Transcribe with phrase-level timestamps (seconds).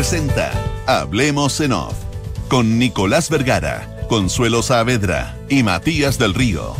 [0.00, 0.50] presenta
[0.86, 1.92] Hablemos en Off
[2.48, 6.74] con Nicolás Vergara, Consuelo Saavedra y Matías del Río.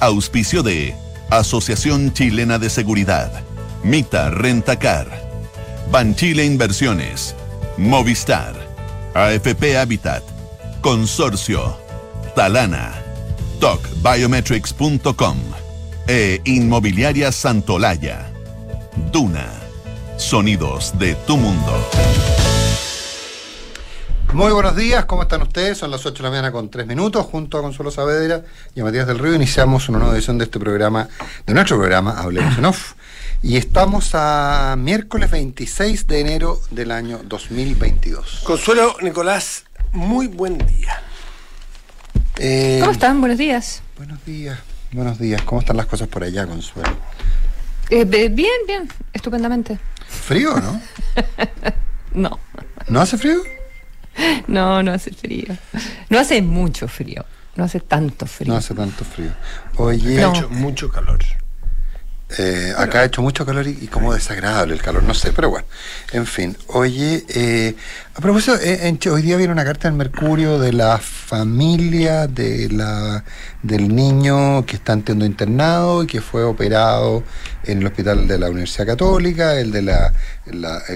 [0.00, 0.94] Auspicio de
[1.28, 3.30] Asociación Chilena de Seguridad,
[3.82, 5.06] Mita Rentacar,
[5.90, 7.34] Banchile Inversiones,
[7.76, 8.54] Movistar,
[9.12, 10.22] AFP Habitat,
[10.80, 11.76] Consorcio,
[12.34, 12.94] Talana,
[13.60, 15.36] TocBiometrics.com
[16.08, 18.32] e Inmobiliaria Santolaya.
[19.12, 19.66] Duna.
[20.16, 22.45] Sonidos de tu mundo.
[24.36, 25.78] Muy buenos días, ¿cómo están ustedes?
[25.78, 27.24] Son las 8 de la mañana con 3 minutos.
[27.24, 28.42] Junto a Consuelo Saavedra
[28.74, 31.08] y a Matías del Río iniciamos una nueva edición de este programa,
[31.46, 32.92] de nuestro programa Hablemos en Off.
[33.42, 38.42] Y estamos a miércoles 26 de enero del año 2022.
[38.44, 41.00] Consuelo, Nicolás, muy buen día.
[42.36, 43.22] Eh, ¿Cómo están?
[43.22, 43.80] Buenos días.
[43.96, 44.58] Buenos días,
[44.92, 45.40] buenos días.
[45.46, 46.94] ¿Cómo están las cosas por allá, Consuelo?
[47.88, 49.78] Eh, bien, bien, estupendamente.
[50.06, 50.82] ¿Frío o no?
[52.12, 52.38] no.
[52.88, 53.55] ¿No hace frío?
[54.46, 55.56] No, no hace frío.
[56.08, 57.24] No hace mucho frío.
[57.56, 58.52] No hace tanto frío.
[58.52, 59.30] No hace tanto frío.
[59.76, 60.22] Oye.
[60.22, 61.20] Ha hecho mucho calor.
[62.38, 65.66] Eh, acá ha hecho mucho calor y, como desagradable el calor, no sé, pero bueno.
[66.12, 67.76] En fin, oye, eh,
[68.14, 73.22] a propósito, eh, hoy día viene una carta del Mercurio de la familia de la,
[73.62, 77.22] del niño que está entiendo internado y que fue operado
[77.62, 80.12] en el hospital de la Universidad Católica, el de la,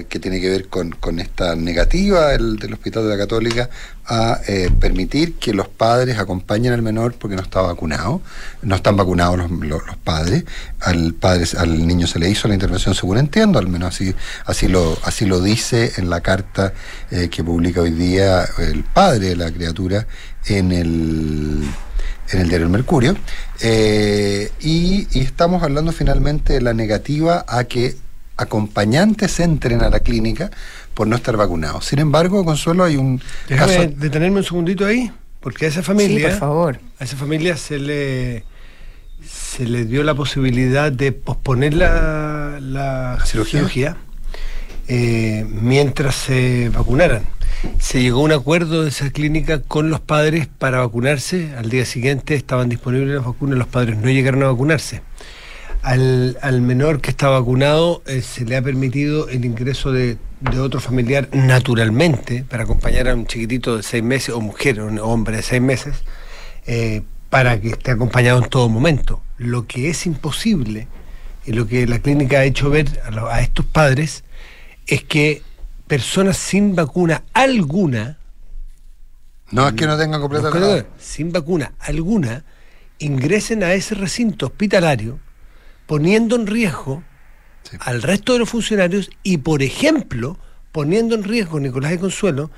[0.09, 3.69] que tiene que ver con, esta negativa el del hospital de la Católica
[4.13, 8.21] a eh, permitir que los padres acompañen al menor porque no está vacunado,
[8.61, 10.43] no están vacunados los, padres,
[10.81, 14.13] al padre, al niño se le hizo la intervención según entiendo, al menos así,
[14.45, 16.73] así lo, dice en la carta
[17.09, 20.05] eh, que publica hoy día el padre de la criatura
[20.45, 21.63] en el
[22.31, 23.15] en el diario El Mercurio,
[23.61, 27.95] eh, y, estamos hablando finalmente de la negativa a que
[28.41, 30.51] acompañantes entren a la clínica
[30.93, 31.85] por no estar vacunados.
[31.85, 36.37] Sin embargo, Consuelo, hay un Déjame detenerme un segundito ahí, porque a esa familia, por
[36.37, 36.79] favor.
[36.99, 38.43] a esa familia se le
[39.25, 43.97] se le dio la posibilidad de posponer la, cirugía,
[44.87, 47.23] eh, mientras se vacunaran
[47.79, 51.53] se llegó a un acuerdo de esa clínica con los padres para vacunarse.
[51.57, 55.01] Al día siguiente estaban disponibles las vacunas, los padres no llegaron a vacunarse.
[55.83, 60.17] Al, menor que está vacunado eh, se le ha permitido el ingreso de,
[60.59, 64.99] otro familiar naturalmente para acompañar a un chiquitito de seis meses o mujer o un
[64.99, 65.95] hombre de seis meses
[66.67, 69.23] eh, para que esté acompañado en todo momento.
[69.37, 70.87] Lo que es imposible
[71.45, 74.23] y lo que la clínica ha hecho ver a, a estos padres
[74.85, 75.41] es que
[75.87, 78.19] personas sin vacuna alguna.
[79.49, 82.45] No es que no tengan completa Sin vacuna alguna,
[82.99, 85.19] ingresen a ese recinto hospitalario
[85.91, 87.03] poniendo en riesgo
[87.81, 90.39] al resto de los funcionarios y, por ejemplo,
[90.71, 92.49] poniendo en riesgo, Nicolás de Consuelo,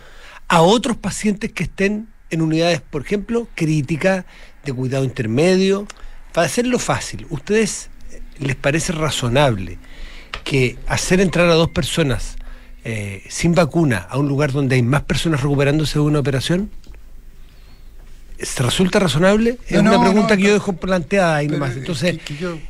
[0.47, 4.25] a otros pacientes que estén en unidades, por ejemplo, críticas,
[4.63, 5.87] de cuidado intermedio.
[6.31, 9.79] Para hacerlo fácil, ¿ustedes eh, les parece razonable
[10.43, 12.35] que hacer entrar a dos personas
[12.83, 16.69] eh, sin vacuna a un lugar donde hay más personas recuperándose de una operación?
[18.39, 19.57] ¿Se resulta razonable?
[19.67, 21.77] Es una pregunta que yo dejo planteada ahí nomás.
[21.77, 22.19] Entonces,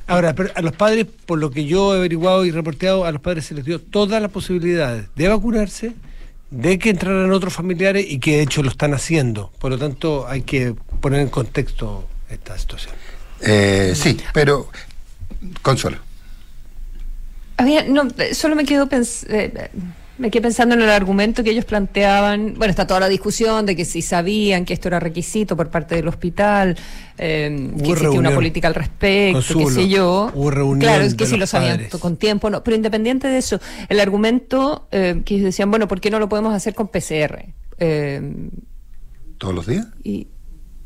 [0.08, 3.46] ahora, a los padres, por lo que yo he averiguado y reporteado, a los padres
[3.46, 5.94] se les dio todas las posibilidades de vacunarse,
[6.52, 9.52] de que entraran otros familiares y que de hecho lo están haciendo.
[9.60, 12.94] Por lo tanto, hay que poner en contexto esta situación.
[13.42, 14.70] Eh, sí, pero
[15.62, 15.98] Consuelo.
[17.58, 19.36] Había, no, solo me quedo pensando.
[19.36, 19.70] Eh,
[20.24, 22.54] me quedé pensando en el argumento que ellos planteaban.
[22.58, 25.96] Bueno, está toda la discusión de que si sabían que esto era requisito por parte
[25.96, 26.78] del hospital,
[27.18, 30.32] eh, que existía una política al respecto, qué sé yo.
[30.80, 32.64] claro, es que si lo sabían con tiempo, no.
[32.64, 36.30] Pero independiente de eso, el argumento eh, que ellos decían, bueno, ¿por qué no lo
[36.30, 37.48] podemos hacer con PCR?
[37.80, 38.50] Eh,
[39.40, 39.88] ¿Todos los días?
[40.06, 40.28] Y,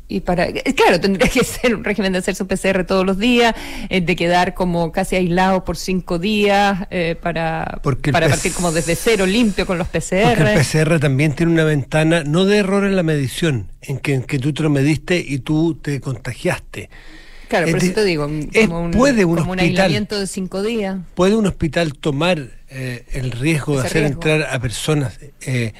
[0.08, 3.54] y para claro tendría que ser un régimen de hacerse un PCR todos los días
[3.90, 8.96] eh, de quedar como casi aislado por cinco días eh, para para partir como desde
[8.96, 12.84] cero limpio con los PCR porque el PCR también tiene una ventana no de error
[12.84, 16.88] en la medición en que, en que tú te lo mediste y tú te contagiaste
[17.48, 18.28] Claro, por eso te digo,
[18.66, 20.98] como, un, puede un, como un aislamiento de cinco días.
[21.14, 25.18] ¿Puede un hospital tomar eh, el riesgo de hacer entrar a personas?
[25.40, 25.72] Eh,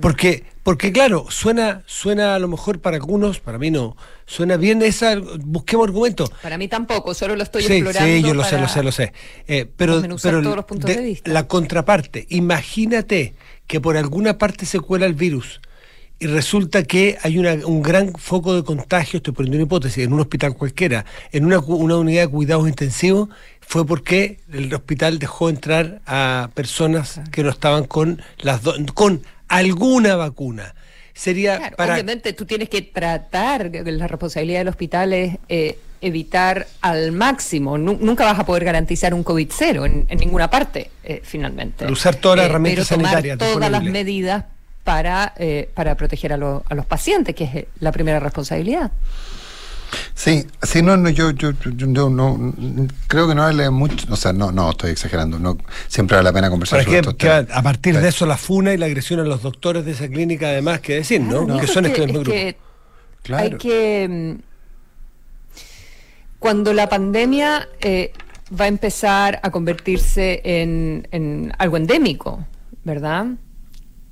[0.00, 3.96] porque, porque claro, suena, suena a lo mejor para algunos, para mí no,
[4.26, 6.30] suena bien esa, busquemos argumentos.
[6.42, 8.12] Para mí tampoco, solo lo estoy explorando.
[8.12, 9.12] Sí, yo lo sé, lo sé, lo sé.
[9.46, 11.30] Eh, pero pero todos los puntos de, vista.
[11.30, 13.34] la contraparte, imagínate
[13.68, 15.60] que por alguna parte se cuela el virus
[16.22, 20.20] y resulta que hay un gran foco de contagio, estoy poniendo una hipótesis, en un
[20.20, 23.28] hospital cualquiera, en una, unidad de cuidados intensivos,
[23.60, 29.22] fue porque el hospital dejó entrar a personas que no estaban con las do- con
[29.48, 30.76] alguna vacuna.
[31.12, 36.68] Sería Claro, para Obviamente tú tienes que tratar, la responsabilidad del hospital es eh, evitar
[36.82, 37.78] al máximo.
[37.78, 41.90] Nu- nunca vas a poder garantizar un COVID cero en, en ninguna parte, eh, finalmente.
[41.90, 44.44] Usar todas las herramientas pero tomar sanitarias todas las medidas
[44.84, 48.90] para, eh, para proteger a, lo- a los pacientes, que es eh, la primera responsabilidad.
[50.14, 52.54] Sí, sí, no, no, yo, yo, yo- yo no,
[53.08, 56.32] creo que no vale mucho, o sea, no, no, estoy exagerando, no, siempre vale la
[56.32, 59.20] pena conversar sobre que, estos que a partir de eso la funa y la agresión
[59.20, 61.44] a los doctores de esa clínica además que decir, ¿no?
[61.46, 62.56] Claro, Que son es es que
[63.22, 63.44] Claro.
[63.44, 64.08] Hay que.
[64.10, 64.42] mm,
[66.38, 68.12] Cuando la pandemia eh,
[68.58, 72.44] va a empezar a convertirse en, en algo endémico,
[72.82, 73.26] ¿verdad?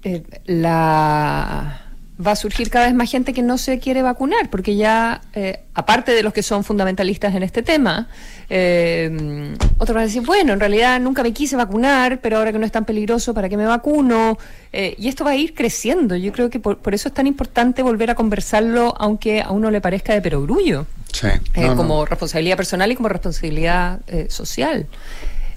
[0.02, 1.82] Eh, la
[2.26, 5.61] va a surgir cada vez más gente que no se quiere vacunar, porque ya, eh,
[5.75, 8.08] aparte de los que son fundamentalistas en este tema,
[8.50, 12.58] eh, otros van a decir, bueno, en realidad nunca me quise vacunar, pero ahora que
[12.58, 14.37] no es tan peligroso, ¿para qué me vacuno?
[14.73, 16.14] Eh, y esto va a ir creciendo.
[16.17, 19.70] Yo creo que por, por eso es tan importante volver a conversarlo, aunque a uno
[19.70, 21.76] le parezca de perogrullo, Sí, eh, no.
[21.76, 24.87] como responsabilidad personal y como responsabilidad eh, social.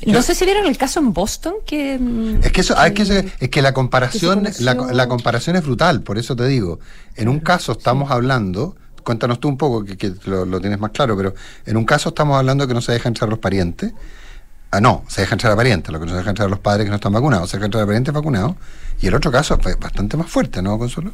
[0.07, 1.97] No sé si vieron el caso en Boston que...
[1.99, 3.03] mm, Es que eso, hay que
[3.39, 6.79] es que la comparación, que la, la comparación es brutal, por eso te digo.
[7.15, 10.91] En un caso estamos hablando, cuéntanos tú un poco que, que lo, lo tienes más
[10.91, 11.33] claro, pero
[11.65, 13.93] en un caso estamos hablando que no se dejan entrar los parientes.
[14.73, 16.57] Ah, no, se deja entrar a parientes, lo que no se deja entrar a los
[16.57, 18.55] padres que no están vacunados, se deja entrar a parientes vacunados.
[18.99, 21.11] Y el otro caso fue bastante más fuerte, ¿no, Consuelo?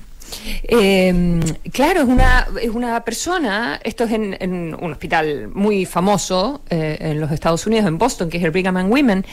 [0.64, 1.40] Eh,
[1.74, 6.98] claro, es una, es una persona, esto es en, en un hospital muy famoso eh,
[7.02, 9.26] en los Estados Unidos, en Boston, que es el Brigham and Women,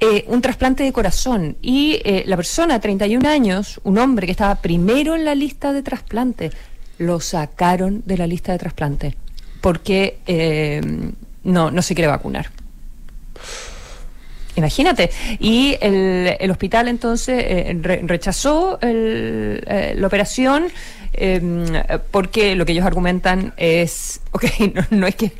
[0.00, 1.56] eh, un trasplante de corazón.
[1.62, 5.82] Y eh, la persona, 31 años, un hombre que estaba primero en la lista de
[5.82, 6.50] trasplante,
[6.98, 9.16] lo sacaron de la lista de trasplante
[9.62, 10.82] porque eh,
[11.44, 12.50] no, no se quiere vacunar.
[14.54, 15.10] Imagínate.
[15.38, 20.66] Y el, el hospital entonces eh, re- rechazó el, eh, la operación
[21.14, 21.40] eh,
[22.10, 24.44] porque lo que ellos argumentan es, ok,
[24.74, 25.32] no, no es que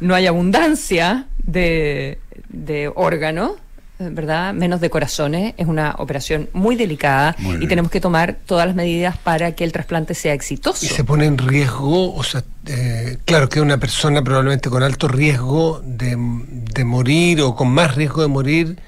[0.00, 2.18] no hay abundancia de,
[2.48, 3.52] de órganos,
[3.98, 4.52] ¿verdad?
[4.54, 5.54] Menos de corazones.
[5.56, 9.64] Es una operación muy delicada Muy y tenemos que tomar todas las medidas para que
[9.64, 10.84] el trasplante sea exitoso.
[10.84, 15.06] Y se pone en riesgo, o sea, eh, claro que una persona probablemente con alto
[15.08, 18.78] riesgo de, de morir o con más riesgo de morir,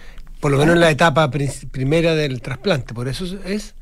[0.40, 2.92] por lo menos en la etapa primera del trasplante.
[2.94, 3.74] Por eso es- es.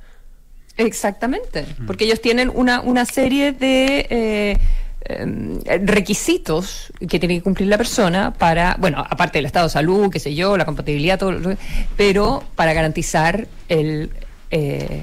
[0.76, 4.58] Exactamente, porque ellos tienen una, una serie de eh,
[5.06, 10.10] em, requisitos que tiene que cumplir la persona para, bueno, aparte del estado de salud,
[10.10, 11.56] qué sé yo, la compatibilidad, todo, lo-
[11.96, 14.10] pero para garantizar el,
[14.50, 15.02] eh,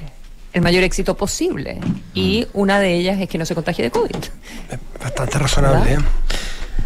[0.52, 1.78] el mayor éxito posible.
[2.14, 4.16] Y una de ellas es que no se contagie de COVID.
[5.02, 5.98] Bastante razonable.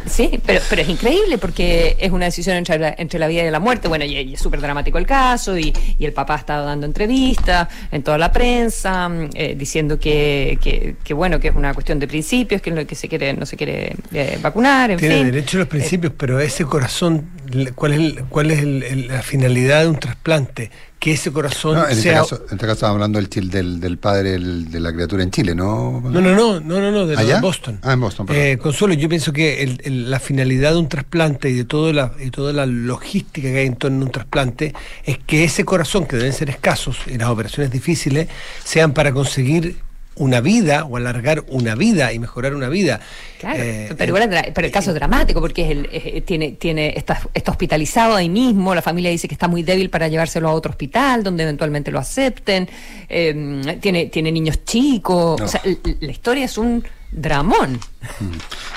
[0.06, 3.50] Sí, pero, pero es increíble porque es una decisión entre la, entre la vida y
[3.50, 3.88] la muerte.
[3.88, 6.87] Bueno, y, y es súper dramático el caso y, y el papá ha estado dando
[6.87, 11.75] entrevistas en toda la prensa mm, eh, diciendo que, que, que, bueno, que es una
[11.75, 15.17] cuestión de principios, que, lo que se quiere, no se quiere eh, vacunar, en Tiene
[15.17, 15.25] fin.
[15.26, 17.29] derecho a los principios, pero ese corazón,
[17.75, 20.71] ¿cuál es, el- cuál es el- el- la finalidad de un trasplante?
[20.99, 22.21] Que ese corazón No, en, este sea...
[22.21, 25.31] caso, en este caso estamos hablando del, chil- del, del padre de la criatura en
[25.31, 26.01] Chile, ¿no?
[26.03, 27.79] No, no, no, no, no, no, de Boston.
[27.83, 28.43] Ah, en Boston, perdón.
[28.43, 32.31] Eh, Consuelo, yo pienso que la finalidad de un trasplante y de todo la, y
[32.31, 34.75] toda la logística que hay en torno a un trasplante
[35.05, 38.29] es que ese corazón, que deben ser escasos y las operaciones difíciles,
[38.65, 39.76] sean para conseguir
[40.16, 43.00] una vida o alargar una vida y mejorar una vida.
[43.38, 46.94] Claro, Eh, pero, dra- pero el caso es dramático porque es el, es- tiene, tiene,
[46.96, 50.52] está, está hospitalizado ahí mismo, la familia dice que está muy débil para llevárselo a
[50.52, 52.68] otro hospital donde eventualmente lo acepten,
[53.08, 55.44] eh, tiene, tiene niños chicos, No.
[55.46, 55.61] o sea,
[56.00, 56.82] la historia es un
[57.12, 57.78] dramón.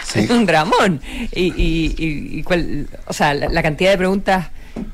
[0.04, 0.22] Sí.
[0.22, 1.00] Es un dramón.
[1.36, 4.48] Y, y, y- y cuál- o sea, la, la cantidad de preguntas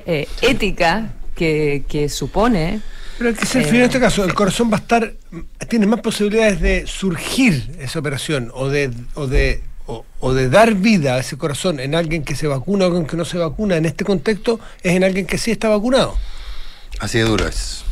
[0.05, 2.81] eh, éticas que, que supone.
[3.17, 5.13] Pero el que se Eh, refiere en este caso, el corazón va a estar,
[5.69, 10.73] tiene más posibilidades de surgir esa operación o de, o de, o, o de dar
[10.73, 13.77] vida a ese corazón en alguien que se vacuna o alguien que no se vacuna.
[13.77, 16.17] En este contexto es en alguien que sí está vacunado.
[16.99, 17.83] Así de duro es.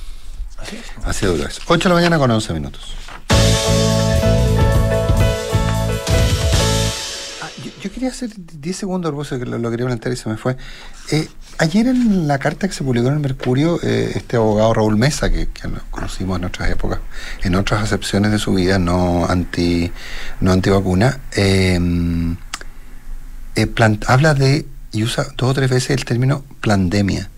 [1.03, 1.59] Así de duro es.
[1.65, 2.93] 8 de la mañana con 11 minutos.
[7.83, 10.55] Yo, quería hacer 10 segundos, que lo, quería plantear y se me fue.
[11.11, 14.97] Eh, ayer en la carta que se publicó en el Mercurio, eh, este abogado Raúl
[14.97, 16.99] Mesa, que, que conocimos en otras épocas,
[17.43, 19.91] en otras acepciones de su vida, no anti
[20.39, 21.79] no antivacuna, eh,
[23.55, 23.67] eh,
[24.07, 27.29] habla de, y usa dos o tres veces el término pandemia.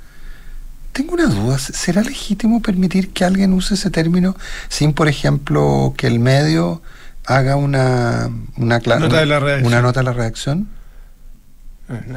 [0.91, 4.37] Tengo una duda, ¿será legítimo permitir que alguien use ese término
[4.69, 6.81] sin, por ejemplo, que el medio
[7.27, 9.67] haga una, una, Nota de la redacción.
[9.67, 10.67] una nota de la redacción?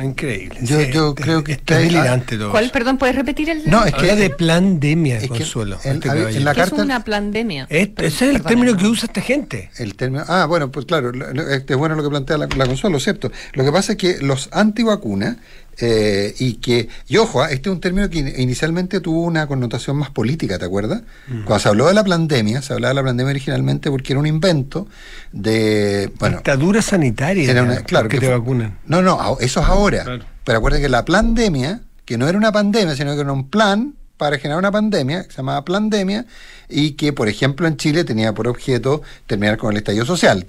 [0.02, 0.60] Increíble.
[0.62, 2.50] Yo- Sí, yo este- creo que este está- es delirante todo.
[2.52, 5.76] ¿Cuál, perdón, puedes repetir el No, es que- Habla de pandemia, es que Consuelo.
[5.84, 7.66] este ver, en la ¿Qué es carta- una pandemia?
[7.68, 8.78] Es- Per- ese es el término no.
[8.78, 9.70] que usa esta gente.
[9.76, 11.12] El término, ah, bueno, pues claro,
[11.50, 13.30] este es bueno lo que plantea la, la Consuelo, ¿cierto?
[13.52, 15.36] Lo que pasa es que los antivacunas,
[15.80, 19.46] eh, y que, y ojo, ah, este es un término que in- inicialmente tuvo una
[19.46, 21.02] connotación más política, ¿te acuerdas?
[21.28, 21.42] Mm.
[21.44, 24.26] Cuando se habló de la pandemia, se hablaba de la pandemia originalmente porque era un
[24.26, 24.88] invento
[25.32, 27.50] de, bueno, Dictadura sanitaria.
[27.50, 28.78] era una- claro, que te fue- vacunan.
[28.86, 30.04] No, no, eso es ahora.
[30.04, 30.24] Claro.
[30.44, 33.94] Pero acuérdense que la pandemia, que no era una pandemia, sino que era un plan
[34.18, 36.26] para generar una pandemia, que se llamaba pandemia,
[36.68, 40.44] y que, por ejemplo, en Chile tenía por objeto terminar con el estallido social.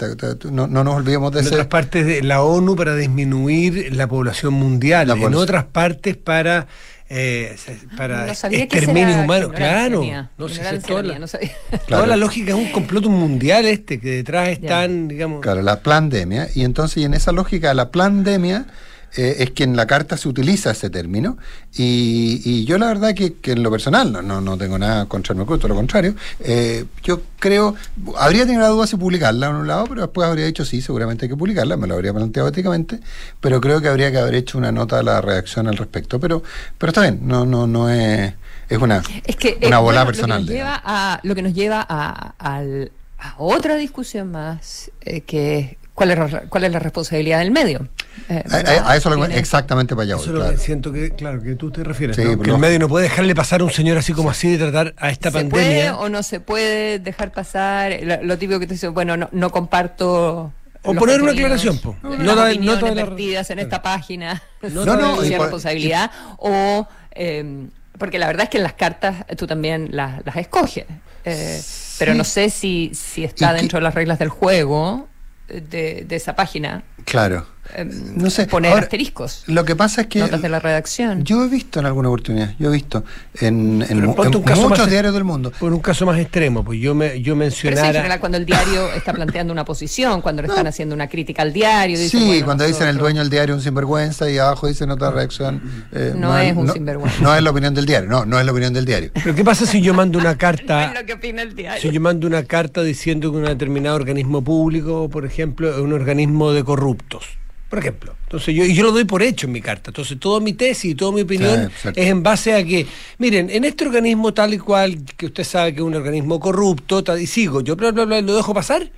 [0.52, 1.56] No, no nos olvidemos de En ese...
[1.56, 6.68] otras partes de la ONU para disminuir la población mundial, La en otras partes para
[7.12, 7.56] eh,
[7.98, 10.04] para No sabía que ese exterminio humano, claro.
[10.38, 11.52] No sé, toda, la, no sabía.
[11.70, 12.06] toda Claro.
[12.06, 16.50] la lógica es un complot mundial este, que detrás están, digamos, Claro, la pandemia.
[16.54, 18.68] Y entonces, y en esa lógica, la pandemia
[19.16, 21.38] eh, es que en la carta se utiliza ese término.
[21.74, 25.06] Y, y yo la verdad que, que en lo personal, no, no, no tengo nada
[25.06, 27.76] contra el todo lo contrario, eh, yo creo,
[28.18, 31.26] habría tenido la duda si publicarla en un lado, pero después habría dicho sí, seguramente
[31.26, 33.00] hay que publicarla, me lo habría planteado éticamente,
[33.40, 36.20] pero creo que habría que haber hecho una nota a la reacción al respecto.
[36.20, 36.44] Pero,
[36.78, 38.34] pero está bien, no, no, no es,
[38.70, 40.42] es una, Es que una eh, bola bueno, personal.
[40.42, 45.22] Lo que, nos lleva a, lo que nos lleva a, a otra discusión más, eh,
[45.22, 47.88] que es cuál es, la- cuál es la responsabilidad del medio.
[48.30, 48.56] Eh, A,
[48.88, 51.42] a- a eso lo Tiene- exactamente para allá voy, eso lo que siento que, claro,
[51.44, 52.38] que tú te refieres, Sí, ¿no?
[52.40, 54.58] que el no- medio no puede dejarle pasar a un señor así como así de
[54.58, 55.98] tratar a esta ¿Se puede pandemia.
[55.98, 57.98] o no se puede dejar pasar?
[58.02, 60.54] Lo, lo típico que te dice, bueno, no, no comparto.
[60.84, 61.96] O los poner una aclaración, po.
[62.04, 64.42] las Nota- opiniones nota de la- vertidas en esta página.
[64.62, 66.10] No, no, y por- responsabilidad.
[66.38, 66.88] O.
[67.12, 70.86] eh, porque la verdad es que en las cartas tú también las, las escoges.
[71.26, 71.62] Eh,
[72.00, 75.10] Pero no sé si, si está ¿Y qué- dentro de las reglas del juego
[75.50, 76.84] de, de esa página.
[77.06, 77.46] Claro.
[77.76, 77.86] Eh,
[78.16, 79.44] No sé, Poner ahora, asteriscos.
[79.48, 81.24] Lo que pasa es que Notas de la redacción.
[81.24, 83.04] yo he visto en alguna oportunidad, yo he visto
[83.40, 85.52] en, muchos más- diarios del mundo.
[85.60, 88.38] Por un caso más extremo, pues yo me yo Pero eso en mencionara general cuando
[88.38, 91.98] el diario está planteando una posición, cuando le están haciendo una crítica al diario.
[92.00, 94.90] dicen, Sí, bueno, cuando dicen el dueño del diario es un sinvergüenza y abajo dicen
[94.92, 95.62] otra reacción.
[95.92, 97.22] eh, No es un sinvergüenza.
[97.22, 99.12] No es la opinión del diario, no, no es la opinión del diario.
[99.14, 101.82] Pero ¿qué pasa si yo mando una Es carta lo que opina el diario.
[101.82, 105.94] Si yo mando una carta diciendo que un determinado organismo público, por ejemplo, es un
[105.94, 107.26] organismo de corruptos,
[107.70, 108.16] por ejemplo.
[108.24, 109.92] Entonces yo, y yo lo doy por hecho en mi carta.
[109.92, 112.88] Entonces toda mi tesis y toda mi opinión es en base a que,
[113.20, 117.04] miren, en este organismo tal y cual, que usted sabe que es un organismo corrupto,
[117.04, 118.92] tal, y sigo, yo bla, bla, bla, lo dejo pasar.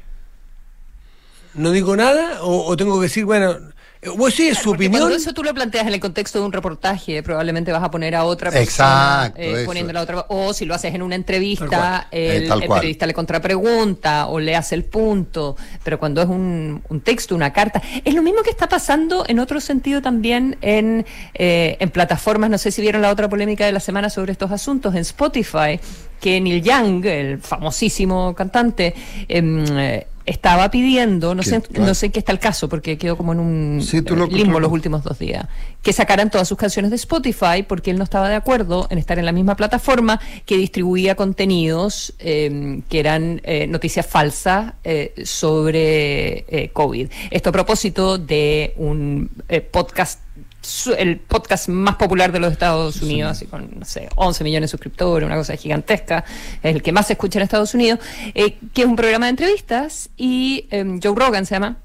[1.54, 3.58] No digo nada, o, o tengo que decir, bueno,
[4.02, 5.00] eh, pues sí, es su opinión.
[5.02, 8.16] Cuando eso tú lo planteas en el contexto de un reportaje, probablemente vas a poner
[8.16, 9.66] a otra persona Exacto, eh, eso.
[9.66, 10.26] poniéndola a otra.
[10.30, 12.80] O si lo haces en una entrevista, el, Eh, el cual.
[12.80, 15.56] periodista le contrapregunta o le hace el punto.
[15.84, 17.82] Pero cuando es un, un texto, una carta.
[18.04, 22.50] Es lo mismo que está pasando en otro sentido también en, eh, en plataformas.
[22.50, 24.96] No sé si vieron la otra polémica de la semana sobre estos asuntos.
[24.96, 25.80] En Spotify,
[26.20, 28.94] que Neil Young, el famosísimo cantante,
[29.28, 33.34] em, eh, estaba pidiendo, no sé, no sé qué está el caso, porque quedó como
[33.34, 35.46] en un Sí, eh, lo- limbo los últimos dos días,
[35.82, 39.18] que sacaran todas sus canciones de Spotify porque él no estaba de acuerdo en estar
[39.20, 46.46] en la misma plataforma que distribuía contenidos eh, que eran eh, noticias falsas eh, sobre
[46.50, 47.10] eh, COVID.
[47.32, 50.20] Esto a propósito de un eh, podcast
[50.98, 54.72] el podcast más popular de los Estados Unidos, así con, no sé, 11 millones de
[54.72, 56.24] suscriptores, una cosa gigantesca,
[56.62, 58.00] es el que más se escucha en Estados Unidos,
[58.36, 61.78] eh, que es un programa de entrevistas y eh, Joe Rogan se llama,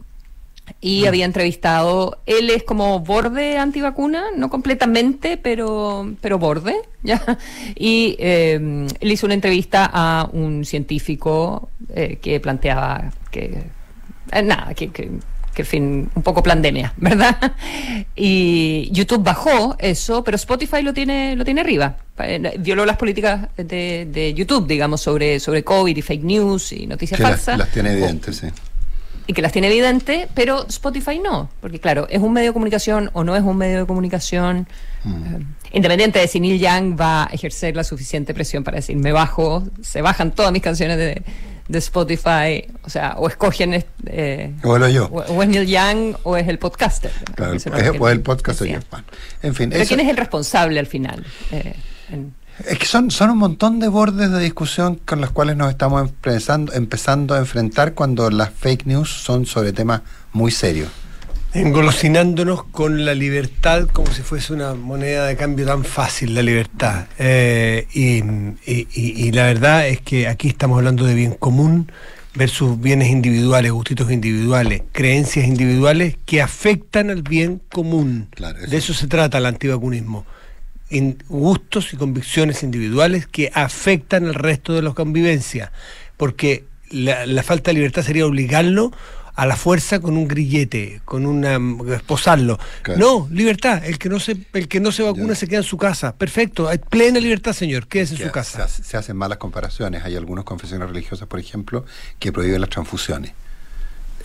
[0.81, 7.39] y había entrevistado, él es como borde antivacuna, no completamente, pero, pero borde, ¿ya?
[7.75, 8.55] Y eh,
[9.01, 13.65] él hizo una entrevista a un científico eh, que planteaba que,
[14.33, 15.11] eh, nada, que, que,
[15.57, 17.55] que, en fin, un poco pandemia, ¿verdad?
[18.15, 21.97] Y YouTube bajó eso, pero Spotify lo tiene, lo tiene arriba.
[22.19, 26.87] Eh, Violó las políticas de, de YouTube, digamos, sobre, sobre COVID y fake news y
[26.87, 28.49] noticias Que las, falsas las tiene evidentes, sí.
[29.27, 33.09] y que las tiene evidente, pero Spotify no, porque claro, es un medio de comunicación
[33.15, 34.69] o no es un medio de comunicación,
[35.07, 39.13] eh, independiente de si Neil Young va a ejercer la suficiente presión para decir, me
[39.13, 41.23] bajo, se bajan todas mis canciones de,
[41.69, 45.07] de Spotify, o sea, o escogen, eh, O lo yo.
[45.07, 47.11] o, o es Neil Young o es el podcaster.
[47.35, 48.81] Claro, el, o el él podcast soy decía.
[48.81, 48.87] yo.
[48.91, 49.07] Bueno,
[49.43, 51.25] en fin, Pero eso- ¿quién es el responsable al final?
[51.53, 51.75] Eh,
[52.11, 52.35] en-
[52.67, 56.01] Es que son, son un montón de bordes de discusión con los cuales nos estamos
[56.03, 60.01] empezando, empezando a enfrentar cuando las fake news son sobre temas
[60.33, 60.89] muy serios.
[61.61, 67.07] Engolosinándonos con la libertad como si fuese una moneda de cambio tan fácil, la libertad.
[67.19, 68.19] Eh, y,
[68.71, 71.91] y- y- y la verdad es que aquí estamos hablando de bien común
[72.35, 78.29] versus bienes individuales, gustitos individuales, creencias individuales que afectan al bien común.
[78.69, 80.27] De eso se trata el antivacunismo.
[81.29, 85.73] gustos y convicciones individuales que afectan al resto de la convivencia.
[86.19, 88.93] Porque la, la falta de libertad sería obligarlo
[89.37, 91.59] a la fuerza con un grillete, con una
[91.95, 92.59] esposarlo.
[92.97, 93.85] No, libertad.
[93.85, 96.17] El que no se, el que no se vacuna se queda en su casa.
[96.17, 96.69] Perfecto.
[96.69, 97.87] Hay plena libertad, señor.
[97.87, 98.67] Quédese en su casa.
[98.67, 100.05] Se, hacen malas comparaciones.
[100.05, 101.85] Hay algunas confesiones religiosas, por ejemplo,
[102.19, 103.33] que prohíben las transfusiones.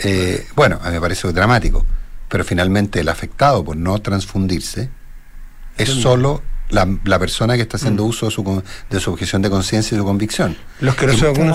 [0.00, 1.84] Eh, bueno, a mí me parece dramático.
[2.30, 4.88] Pero finalmente el afectado por no transfundirse
[5.76, 6.42] es solo
[6.72, 8.08] la, persona que está haciendo mm.
[8.08, 10.56] uso de su, de su objeción de conciencia y su convicción.
[10.80, 11.54] Los que no se vacunan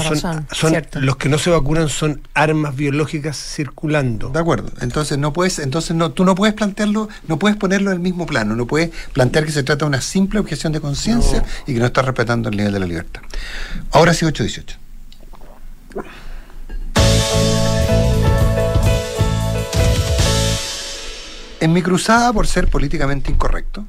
[0.51, 4.29] son, los que no se vacunan son armas biológicas circulando.
[4.29, 4.71] De acuerdo.
[4.81, 8.25] Entonces no puedes, entonces no, tú no puedes plantearlo, no puedes ponerlo en el mismo
[8.25, 11.79] plano, no puedes plantear que se trata de una simple objeción de conciencia y que
[11.79, 13.21] no estás respetando el nivel de la libertad.
[13.91, 14.77] Ahora sí 818.
[21.59, 23.85] En mi cruzada por ser políticamente incorrecto,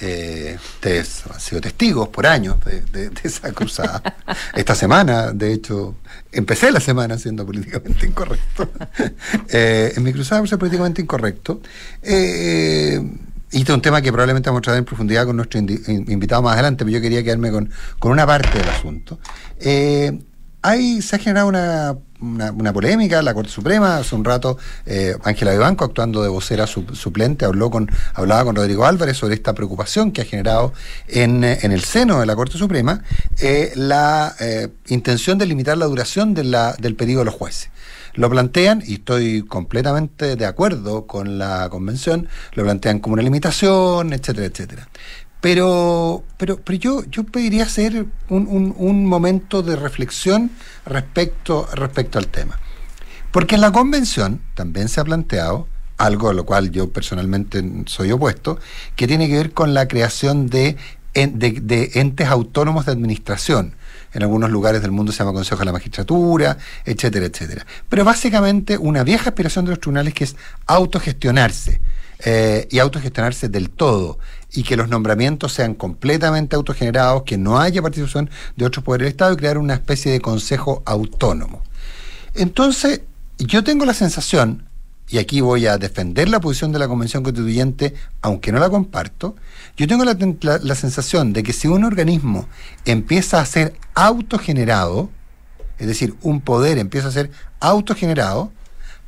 [0.00, 4.02] eh, ustedes han sido testigos por años de, esa cruzada.
[4.54, 5.96] Esta semana, de hecho,
[6.32, 8.70] empecé la semana siendo políticamente incorrecto.
[9.48, 11.60] Eh, en mi cruzada por ser políticamente incorrecto,
[12.02, 13.00] eh,
[13.52, 16.42] y este es un tema que probablemente vamos a tratar en profundidad con nuestro invitado
[16.42, 19.18] más adelante, pero yo quería quedarme con, con una parte del asunto.
[19.60, 20.18] Eh,
[20.62, 25.52] hay, se ha generado una una, polémica, la Corte Suprema, hace un rato eh, Ángela
[25.52, 30.12] eh, Vivanco, actuando de vocera suplente, habló con, hablaba con Rodrigo Álvarez sobre esta preocupación
[30.12, 30.72] que ha generado
[31.08, 33.02] en, eh, en el seno de la Corte Suprema
[33.40, 34.34] eh, la
[34.88, 37.70] intención de limitar la duración de la, del pedido de los jueces.
[38.14, 44.14] Lo plantean, y estoy completamente de acuerdo con la convención, lo plantean como una limitación,
[44.14, 44.88] etcétera, etcétera.
[45.40, 50.50] Pero, pero, pero yo, yo pediría hacer un, un, momento de reflexión
[50.86, 52.58] respecto, respecto al tema.
[53.30, 58.12] Porque en la convención también se ha planteado algo a lo cual yo personalmente soy
[58.12, 58.58] opuesto,
[58.96, 60.76] que tiene que ver con la creación de,
[61.14, 63.74] de, entes autónomos de administración.
[64.12, 67.66] En algunos lugares del mundo se llama Consejo de la Magistratura, etcétera, etcétera.
[67.88, 71.80] Pero básicamente una vieja aspiración de los tribunales que es autogestionarse
[72.20, 74.18] eh, y autogestionarse del todo
[74.56, 79.10] y que los nombramientos sean completamente autogenerados, que no haya participación de otros poderes del
[79.12, 81.62] Estado y crear una especie de consejo autónomo.
[82.34, 83.02] Entonces,
[83.36, 84.66] yo tengo la sensación,
[85.08, 89.36] y aquí voy a defender la posición de la Convención Constituyente, aunque no la comparto,
[89.76, 90.16] yo tengo la,
[90.62, 92.48] la sensación de que si un organismo
[92.86, 95.10] empieza a ser autogenerado,
[95.78, 98.52] es decir, un poder empieza a ser autogenerado,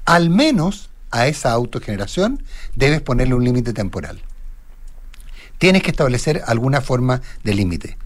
[0.05, 2.43] al menos a esa autogeneración
[2.77, 4.21] debes ponerle un límite temporal
[5.59, 7.99] tienes que establecer alguna forma de límite.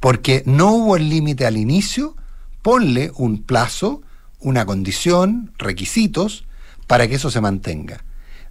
[0.00, 2.16] Porque no hubo el límite al inicio,
[2.62, 4.02] ponle un plazo,
[4.40, 6.44] una condición, requisitos,
[6.86, 8.04] para que eso se mantenga.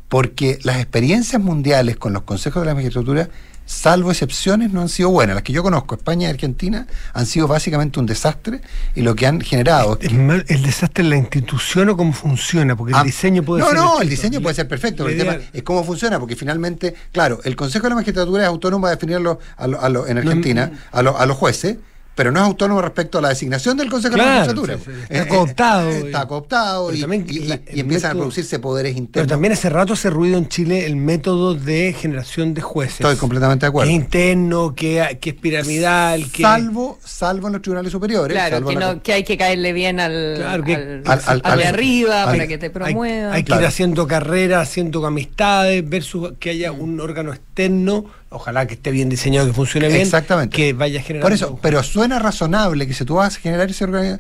[0.10, 3.30] Porque las experiencias mundiales con los consejos de la magistratura
[3.66, 5.36] salvo excepciones, no han sido buenas.
[5.36, 8.62] Las que yo conozco, España y Argentina, han sido básicamente un desastre
[8.96, 9.98] y lo que han generado...
[10.02, 12.76] ¿El, el desastre en la institución o cómo funciona?
[12.76, 13.74] Porque el ah, diseño puede ser...
[13.76, 17.40] No, no, el diseño puede ser perfecto, el tema es cómo funciona, porque finalmente, claro,
[17.44, 19.66] el Consejo de la Magistratura es autónomo a definirlo a
[20.08, 21.78] en Argentina, a, a los jueces,
[22.16, 24.78] pero no es autónomo respecto a la designación del Consejo de la Magistratura.
[25.10, 25.90] está cooptado.
[25.90, 29.12] está cooptado y, empiezan a producirse poderes internos.
[29.14, 33.02] Pero también hace rato hace ruido en Chile el método de generación de jueces.
[33.02, 33.90] Estoy completamente de acuerdo.
[33.90, 36.30] Que es interno, que, que es piramidal.
[36.32, 36.44] Que...
[36.44, 38.36] Salvo, salvo en los tribunales superiores.
[38.36, 42.70] Claro, que, no, que, hay que caerle bien al, al, de arriba para que te
[42.70, 43.34] promueva.
[43.34, 48.74] Hay, que ir haciendo carrera, haciendo amistades, versus que haya un órgano externo ojalá que
[48.74, 50.56] esté bien diseñado, que funcione bien, Exactamente.
[50.56, 51.24] que vaya a generar.
[51.24, 54.20] Por eso, pero suena razonable que si tú vas a generar ese órgano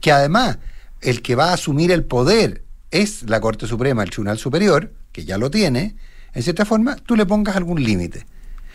[0.00, 0.58] que además
[1.00, 5.24] el que va a asumir el poder es la Corte Suprema, el Tribunal Superior, que
[5.24, 5.96] ya lo tiene,
[6.34, 8.26] en cierta forma, tú le pongas algún límite.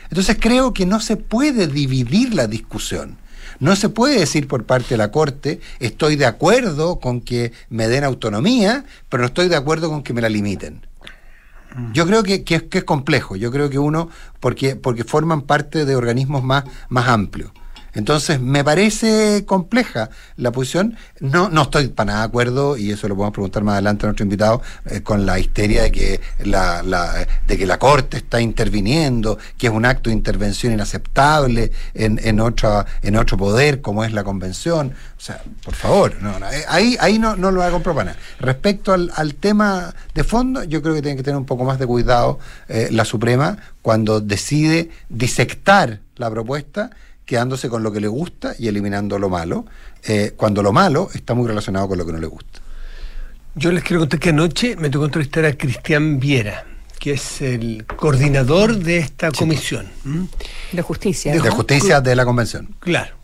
[0.10, 3.18] Entonces creo que no se puede dividir la discusión.
[3.60, 7.88] No se puede decir por parte de la Corte, estoy de acuerdo con que me
[7.88, 10.86] den autonomía, pero no estoy de acuerdo con que me la limiten.
[11.94, 15.96] Yo creo que, es, es, complejo, yo creo que uno, porque, porque forman parte de
[15.96, 17.52] organismos más, más amplios.
[17.94, 20.96] Entonces, me parece compleja la posición.
[21.20, 24.08] No, no estoy para nada de acuerdo, y eso lo podemos preguntar más adelante a
[24.08, 28.40] nuestro invitado, eh, con la histeria de que la, la, de que la Corte está
[28.40, 34.04] interviniendo, que es un acto de intervención inaceptable en, en, otra, en otro poder, como
[34.04, 34.94] es la Convención.
[35.18, 38.18] O sea, por favor, no, eh, ahí, ahí no, no lo hago para nada.
[38.40, 41.80] Respecto al, al, tema de fondo, yo creo que tiene que tener un poco más
[41.80, 46.92] de cuidado eh, la Suprema cuando decide disectar la propuesta
[47.26, 49.66] quedándose con lo que le gusta y eliminando lo malo,
[50.04, 52.60] eh, cuando lo malo está muy relacionado con lo que no le gusta.
[53.56, 56.66] Yo les quiero contar que anoche me tocó entrevistar a Cristian Viera,
[57.00, 59.88] que es el coordinador de esta comisión.
[60.72, 61.34] De justicia.
[61.34, 62.76] De Ju- justicia de la convención.
[62.80, 63.16] Claro.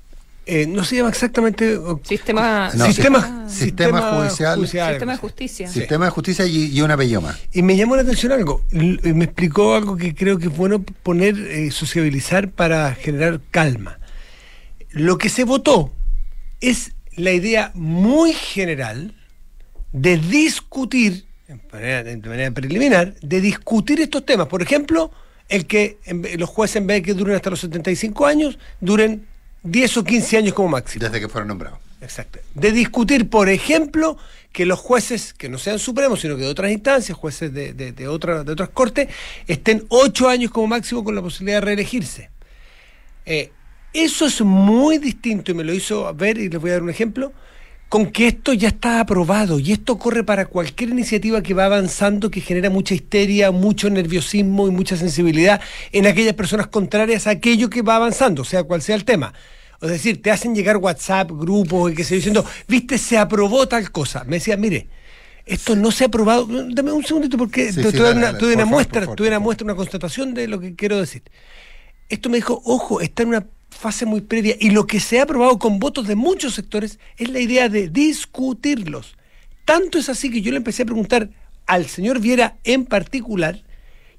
[0.49, 1.77] Eh, no se llama exactamente.
[2.03, 3.65] Sistema, No, sistema, sí.
[3.65, 4.65] Sistema judicial.
[4.65, 5.67] sistema de justicia.
[5.67, 7.38] Sistema de justicia y, y un apellido más.
[7.51, 8.63] Y me llamó la atención algo.
[8.71, 13.41] L- y me explicó algo que creo que es bueno poner, eh, sociabilizar para generar
[13.51, 13.99] calma.
[14.91, 15.93] Lo que se votó
[16.62, 19.13] es la idea muy general
[19.91, 24.47] de discutir, de manera, de manera preliminar, de discutir estos temas.
[24.47, 25.12] Por ejemplo,
[25.49, 25.97] el que
[26.38, 29.26] los jueces, en vez de que duren hasta los 75 años, duren
[29.63, 31.03] 10 o 15 años como máximo.
[31.05, 31.79] Desde que fueron nombrados.
[32.01, 32.39] Exacto.
[32.53, 34.17] De discutir, por ejemplo,
[34.51, 37.91] que los jueces, que no sean supremos, sino que de otras instancias, jueces de, de,
[37.91, 39.07] de otra- de otras cortes,
[39.47, 42.29] estén ocho años como máximo con la posibilidad de reelegirse.
[43.25, 43.51] Eh,
[43.93, 46.89] eso es muy distinto, y me lo hizo ver, y les voy a dar un
[46.89, 47.33] ejemplo,
[47.89, 52.30] con que esto ya está aprobado, y esto corre para cualquier iniciativa que va avanzando,
[52.30, 55.62] que genera mucha histeria, mucho nerviosismo y mucha sensibilidad
[55.93, 59.34] en aquellas personas contrarias a aquello que va avanzando, sea cual sea el tema.
[59.82, 63.91] Es decir, te hacen llegar WhatsApp, grupos, y que se diciendo, viste, se aprobó tal
[63.91, 64.23] cosa.
[64.26, 64.88] Me decía, mire,
[65.45, 66.47] esto no se ha aprobado.
[66.47, 69.39] Dame un segundito porque Sí, te, sí, te doy dale, una, por favor, por favor,
[69.39, 71.21] muestra, una constatación de lo que quiero decir.
[72.10, 75.23] Esto me dijo, ojo, está en una fase muy previa y lo que se ha
[75.23, 79.15] aprobado con votos de muchos sectores es la idea de discutirlos.
[79.65, 81.30] Tanto es así que yo le empecé a preguntar
[81.65, 83.63] al señor Viera en particular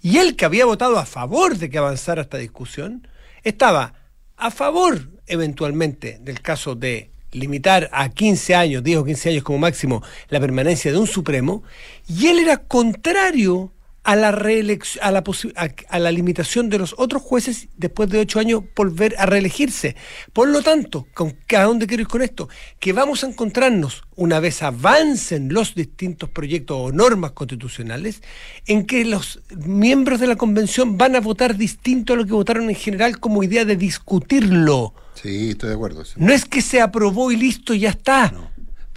[0.00, 3.08] y él que había votado a favor de que avanzara esta discusión,
[3.42, 3.94] estaba
[4.36, 9.58] a favor eventualmente del caso de limitar a 15 años, 10 o 15 años como
[9.58, 11.62] máximo, la permanencia de un Supremo,
[12.08, 13.72] y él era contrario
[14.04, 15.22] a la reelección, a la,
[15.56, 19.96] a, a la limitación de los otros jueces después de ocho años volver a reelegirse.
[20.32, 22.48] Por lo tanto, con, ¿a dónde quiero ir con esto?
[22.78, 28.22] Que vamos a encontrarnos, una vez avancen los distintos proyectos o normas constitucionales,
[28.66, 32.70] en que los miembros de la convención van a votar distinto a lo que votaron
[32.70, 34.94] en general como idea de discutirlo.
[35.14, 36.04] Sí, estoy de acuerdo.
[36.04, 36.14] sí.
[36.16, 38.32] No es que se aprobó y listo, ya está.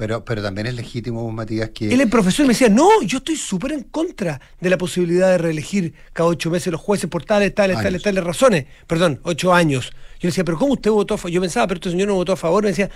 [0.02, 1.94] Pero, pero también es legítimo, Matías, que...
[1.94, 5.38] Él, el profesor, me decía, no, yo estoy súper en contra de la posibilidad de
[5.38, 8.02] reelegir cada ocho meses los jueces por tales, tales, tales, Años.
[8.02, 8.66] tales razones.
[8.88, 9.92] Perdón, ocho años.
[9.92, 11.32] Yo le decía, pero ¿cómo usted votó a favor?
[11.32, 12.64] Yo pensaba, pero este señor no votó a favor.
[12.64, 12.90] Me decía,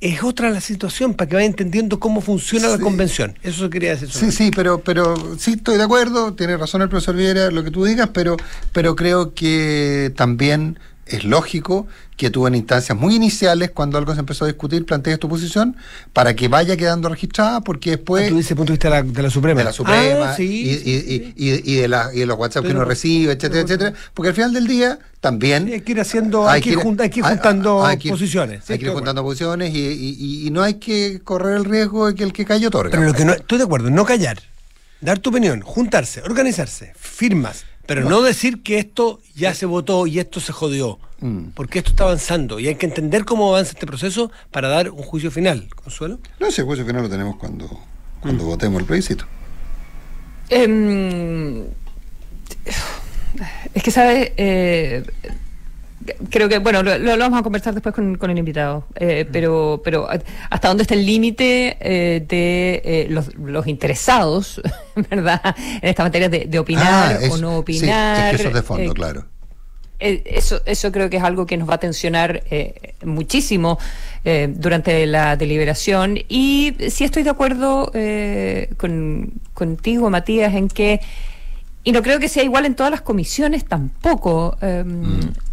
[0.00, 3.38] es otra la situación para que vaya entendiendo cómo funciona la convención.
[3.42, 4.10] Eso quería decir.
[4.10, 7.70] Sí, sí, pero, pero sí estoy de acuerdo, tiene razón el profesor Viera, lo que
[7.70, 8.38] tú digas, pero,
[8.72, 10.78] pero creo que también
[11.10, 15.18] es lógico que tú en instancias muy iniciales, cuando algo se empezó a discutir, plantees
[15.18, 15.76] tu posición
[16.12, 18.94] para que vaya quedando registrada, porque después Ah, tú dices el punto de vista de
[18.94, 19.58] la, de la Suprema.
[19.60, 20.82] de la Suprema Ah, sí,
[21.36, 24.52] y, de, la- y de los WhatsApp que uno recibe, etcétera, etcétera, porque al final
[24.52, 25.68] del día también...
[25.72, 28.08] Hay que ir haciendo, hay, que ir, ir- jun- hay que ir juntando hay que
[28.08, 28.64] ir- posiciones.
[28.66, 31.64] Sí, hay que ir juntando posiciones y, y- y- y no hay que correr el
[31.64, 32.90] riesgo de que el que calle otorga.
[32.90, 34.38] Pero lo que no, estoy de acuerdo, no callar,
[35.00, 40.20] dar tu opinión, juntarse, organizarse, firmas, pero no decir que esto ya se votó y
[40.20, 41.46] esto se jodió, Mm.
[41.56, 45.02] porque esto está avanzando y hay que entender cómo avanza este proceso para dar un
[45.02, 45.66] juicio final.
[45.74, 46.20] Consuelo.
[46.38, 47.68] No, ese juicio final lo tenemos cuando,
[48.20, 49.24] cuando votemos el plebiscito.
[50.50, 51.64] Em,
[53.74, 54.30] es que, ¿sabes?
[54.36, 55.02] Eh,
[56.30, 59.80] creo que, bueno, lo, lo vamos a conversar después con, con el invitado, eh, pero,
[59.84, 60.08] pero
[60.50, 64.60] hasta dónde está el límite eh, de eh, los, los interesados,
[65.10, 65.40] ¿verdad?
[65.82, 68.24] En esta materia de, de opinar Ah, o no sí, opinar.
[68.26, 69.24] es que eso es de fondo, eh, claro.
[69.98, 72.42] Eso, eso creo que es algo que nos va a tensionar
[73.04, 73.78] muchísimo
[74.48, 76.18] durante la deliberación.
[76.26, 81.00] Y sí estoy de acuerdo eh, con, contigo, Matías, en que,
[81.82, 84.84] y no creo que sea igual en todas las comisiones tampoco, eh,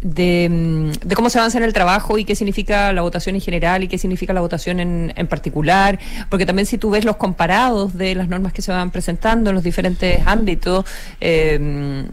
[0.00, 3.40] de, mm, de cómo se avanza en el trabajo y qué significa la votación en
[3.40, 5.98] general y qué significa la votación en, en particular.
[6.28, 9.54] Porque también si tú ves los comparados de las normas que se van presentando en
[9.54, 10.84] los diferentes ámbitos,
[11.20, 12.06] eh,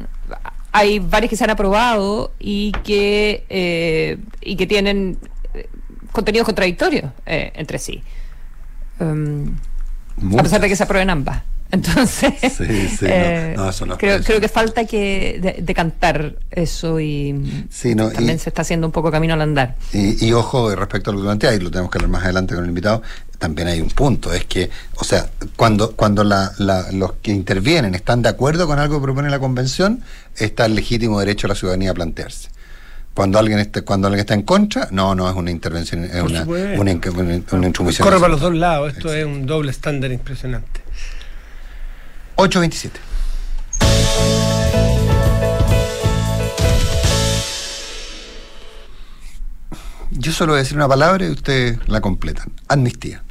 [0.76, 5.18] hay varias que se han aprobado y que eh, y que tienen
[5.54, 5.70] eh,
[6.12, 8.04] contenidos contradictorios eh, entre sí.
[9.00, 9.56] Um,
[10.38, 11.44] a pesar de que se aprueben ambas
[11.76, 14.24] entonces Sí, sí, no, eh, no, eso no es creo, eso.
[14.26, 18.88] creo que falta que de- decantar eso y Sí, no, también y- se está haciendo
[18.88, 21.70] un poco camino al andar Y, y ojo, respecto a lo que plantea, y lo
[21.70, 23.02] tenemos que hablar más adelante con el invitado,
[23.38, 27.94] también hay un punto, es que, o sea, cuando, cuando la- la- los que intervienen
[27.94, 30.02] están de acuerdo con algo que propone la convención,
[30.38, 32.50] está el legítimo derecho a la ciudadanía a plantearse.
[33.14, 36.44] Cuando alguien está, cuando alguien está en contra, no, no es una intervención, es una-
[36.44, 38.06] una intromisión.
[38.06, 40.82] Corre para los dos lados, esto es un doble estándar impresionante.
[42.36, 43.00] 827.
[50.12, 52.52] Yo solo voy a decir una palabra y ustedes la completan.
[52.68, 53.24] Amnistía.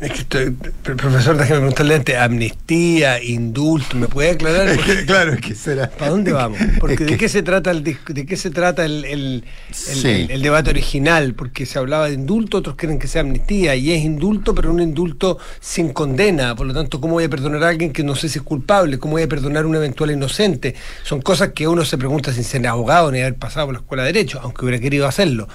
[0.00, 0.50] Es que estoy,
[0.82, 4.68] profesor, déjeme preguntarle antes, amnistía, indulto, ¿me puede aclarar?
[4.68, 5.88] Es que, claro, es que será.
[5.88, 6.58] ¿Para dónde vamos?
[6.78, 10.26] Porque de qué se trata el de qué se trata el, el, Sí.
[10.28, 14.04] el debate original, porque se hablaba de indulto, otros creen que sea amnistía, y es
[14.04, 17.90] indulto, pero un indulto sin condena, por lo tanto, ¿cómo voy a perdonar a alguien
[17.94, 18.98] que no sé si es culpable?
[18.98, 20.74] ¿Cómo voy a perdonar a un eventual inocente?
[21.04, 24.02] Son cosas que uno se pregunta sin ser abogado ni haber pasado por la escuela
[24.04, 25.48] de Derecho, aunque hubiera querido hacerlo,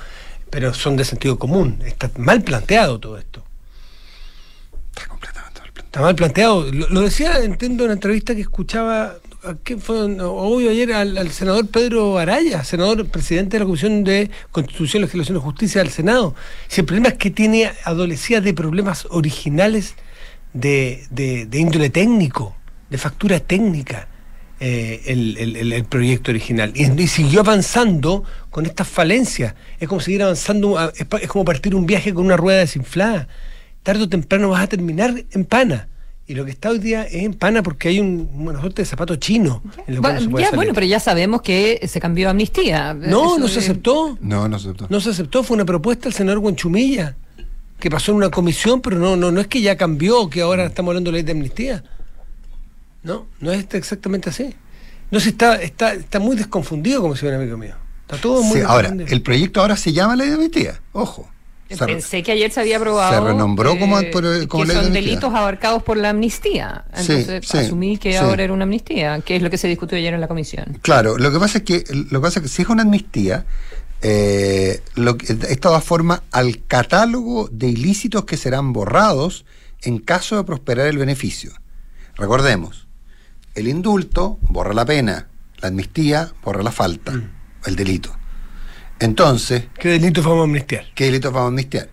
[0.49, 1.77] pero son de sentido común.
[1.85, 3.43] Está mal planteado todo esto.
[4.93, 5.80] Está completamente mal planteado.
[5.91, 6.71] Está mal planteado.
[6.71, 9.97] Lo, decía, entiendo, en una entrevista que escuchaba, ¿a ¿qué fue?
[10.69, 15.81] Ayer al, senador Pedro Araya, senador presidente de la Comisión de Constitución, Legislación y Justicia
[15.83, 16.33] del Senado.
[16.77, 19.95] El problema es que tiene, adolecía de problemas originales
[20.53, 22.55] de, de- índole técnico,
[22.89, 24.07] de factura técnica.
[24.61, 25.37] eh, el,
[25.73, 31.27] el- proyecto original y, siguió avanzando con estas falencias es como seguir avanzando es, es
[31.27, 33.27] como partir un viaje con una rueda desinflada
[33.83, 35.87] tarde o temprano vas a terminar en pana.
[36.27, 38.85] Y lo que está hoy día es en pana porque hay un, una suerte de
[38.85, 39.61] zapato chino.
[39.87, 40.55] en el cual Bueno, no se puede ya, salir.
[40.57, 42.93] bueno, pero ya sabemos que se cambió a amnistía.
[42.93, 44.17] No, Eso no se es- aceptó.
[44.21, 44.87] No, no se aceptó.
[44.89, 47.15] No se aceptó, fue una propuesta del senador Guanchumilla,
[47.79, 50.65] que pasó en una comisión, pero no, no, no es que ya cambió, que ahora
[50.65, 51.83] estamos hablando de ley de amnistía.
[53.03, 54.53] No, no es exactamente así.
[55.09, 57.75] No se está, está, está muy desconfundido, como si un amigo mío.
[58.03, 60.79] Está todo muy Sí, ahora, el proyecto ahora se llama ley de amnistía.
[60.93, 61.27] Ojo.
[61.77, 63.13] Se Pensé que ayer se había aprobado.
[63.13, 66.85] se renombró como- eh, por- como que ley de son delitos abarcados por la amnistía.
[66.89, 68.17] Entonces sí, asumí que sí.
[68.17, 70.77] ahora era una amnistía, que es lo que se discutió ayer en la comisión.
[70.81, 73.45] Claro, lo que pasa es que, lo que pasa es que si es una amnistía,
[74.01, 79.45] eh, lo que, esto da forma al catálogo de ilícitos que serán borrados
[79.83, 81.51] en caso de prosperar el beneficio.
[82.15, 82.87] Recordemos,
[83.55, 85.27] el indulto borra la pena,
[85.61, 87.13] la amnistía borra la falta,
[87.65, 88.15] el delito.
[89.01, 90.85] Entonces, ¿Qué delito vamos a amnistiar?
[90.95, 91.89] ¿qué delitos vamos a amnistiar?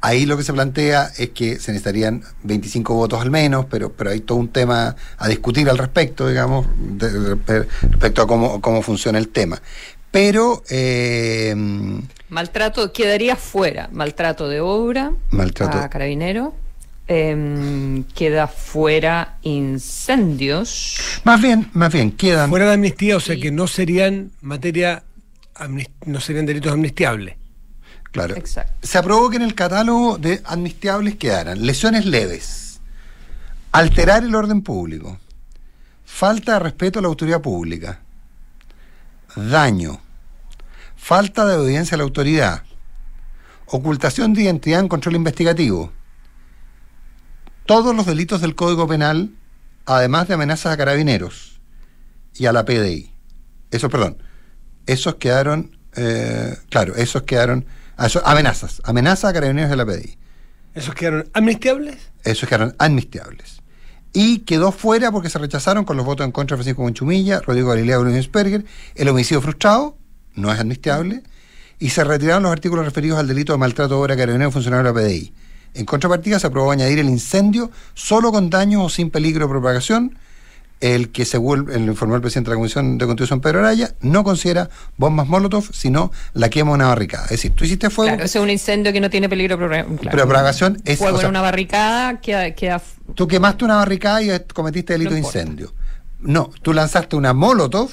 [0.00, 4.10] Ahí lo que se plantea es que se necesitarían 25 votos al menos, pero, pero
[4.10, 8.82] hay todo un tema a discutir al respecto, digamos, de- de- respecto a cómo, cómo
[8.82, 9.60] funciona el tema.
[10.10, 11.54] Pero, eh,
[12.28, 13.88] Maltrato quedaría fuera.
[13.92, 15.78] Maltrato de obra Maltrato.
[15.78, 16.54] a carabinero.
[17.08, 20.96] Em, queda fuera incendios.
[21.24, 22.48] más bien, más bien, quedan...
[22.50, 23.40] Fuera de amnistía, o sea Sí.
[23.40, 25.02] que no serían materia,
[26.06, 27.36] no serían delitos amnistiables.
[28.10, 28.36] Claro.
[28.36, 28.86] Exacto.
[28.86, 32.80] Se aprobó que en el catálogo de amnistiables quedaran lesiones leves,
[33.72, 35.18] alterar el orden público,
[36.04, 38.00] falta de respeto a la autoridad pública,
[39.34, 40.00] daño,
[40.94, 42.64] falta de obediencia a la autoridad,
[43.66, 45.90] ocultación de identidad en control investigativo,
[47.64, 49.30] todos los delitos del Código Penal,
[49.86, 51.60] además de amenazas a carabineros
[52.34, 53.10] y a la PDI.
[53.70, 54.22] Eso, perdón,
[54.86, 57.66] esos quedaron, eh, claro, esos quedaron,
[57.96, 60.18] ah, eso- amenazas, amenazas a carabineros de la PDI.
[60.74, 61.96] ¿Esos quedaron amnistiables?
[62.24, 63.60] Esos quedaron amnistiables.
[64.14, 67.68] Y quedó fuera porque se rechazaron con los votos en contra de Francisco Conchumilla, Rodrigo
[67.70, 68.64] Galilea y Luisberger,
[68.94, 69.96] el homicidio frustrado,
[70.34, 71.22] no es amnistiable,
[71.78, 74.92] y se retiraron los artículos referidos al delito de maltrato de obra a carabineros funcionario
[74.92, 75.32] de la PDI.
[75.74, 80.18] En contrapartida, se aprobó añadir el incendio solo con daños o sin peligro de propagación,
[80.82, 84.24] el que, según el informó el presidente de la Comisión de Constitución, Pedro Araya, no
[84.24, 87.24] considera bombas Molotov, sino la quema de una barricada.
[87.26, 89.86] Es decir, tú hiciste fuego, Claro, es un incendio que no tiene peligro claro.
[90.02, 90.98] pero propagación es...
[90.98, 92.82] Fuego o sea, en una barricada queda, queda
[93.14, 95.72] Tú quemaste una barricada y cometiste delito No de incendio.
[96.18, 97.90] No, tú lanzaste una molotov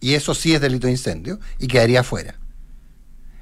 [0.00, 2.34] y eso sí es delito de incendio y quedaría fuera.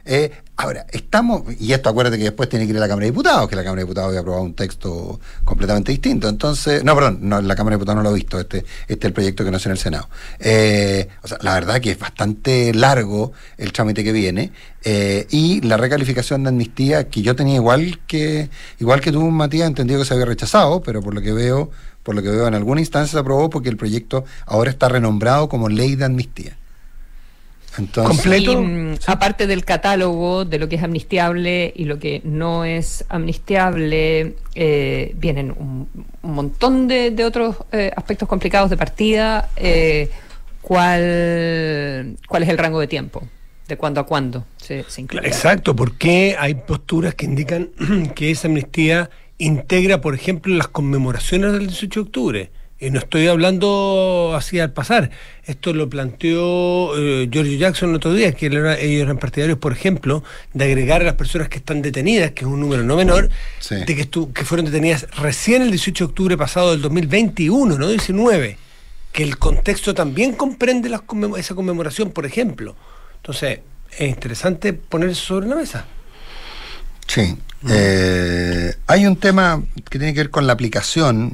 [0.04, 3.10] Eh, ahora, estamos, y esto acuérdate que después tiene que ir a la Cámara de
[3.10, 6.28] Diputados, que la Cámara de Diputados había aprobado un texto completamente distinto.
[6.28, 9.04] Entonces, no, perdón, no, la Cámara de Diputados no lo ha visto, este, este es
[9.04, 10.08] el proyecto que nació en el Senado.
[10.38, 14.52] Eh, o sea, la verdad que es bastante largo el trámite que viene
[14.84, 19.68] eh, y la recalificación de amnistía, que yo tenía igual que, igual que tú, Matías,
[19.68, 21.70] entendido que se había rechazado, pero por lo que veo,
[22.02, 25.48] por lo que veo en alguna instancia se aprobó porque el proyecto ahora está renombrado
[25.48, 26.56] como ley de amnistía.
[27.78, 28.52] Entonces, Completo.
[28.52, 33.04] Y, mm, aparte del catálogo de lo que es amnistiable y lo que no es
[33.08, 35.88] amnistiable, eh, vienen un,
[36.22, 39.50] un montón de, de otros eh, aspectos complicados de partida.
[39.56, 40.10] Eh,
[40.60, 43.22] ¿cuál, ¿Cuál es el rango de tiempo?
[43.68, 45.26] ¿De cuándo a cuándo se, se incluye?
[45.26, 47.70] Exacto, porque hay posturas que indican
[48.14, 49.08] que esa amnistía
[49.38, 52.50] integra, por ejemplo, las conmemoraciones del 18 de octubre.
[52.82, 55.10] Y no estoy hablando así al pasar.
[55.44, 59.56] Esto lo planteó eh, Giorgio Jackson el otro día, que él era- ellos eran partidarios,
[59.58, 62.96] por ejemplo, de agregar a las personas que están detenidas, que es un número no
[62.96, 63.76] menor, Sí.
[63.76, 67.88] de que, estu- que fueron detenidas recién el 18 de octubre pasado del 2021, no
[67.88, 68.58] 19,
[69.12, 71.02] que el contexto también comprende las
[71.38, 72.74] esa conmemoración, por ejemplo.
[73.18, 73.60] Entonces,
[73.96, 75.86] es interesante poner eso sobre la mesa.
[77.12, 77.36] Sí.
[77.68, 81.32] Eh, hay un tema que tiene que ver con la aplicación.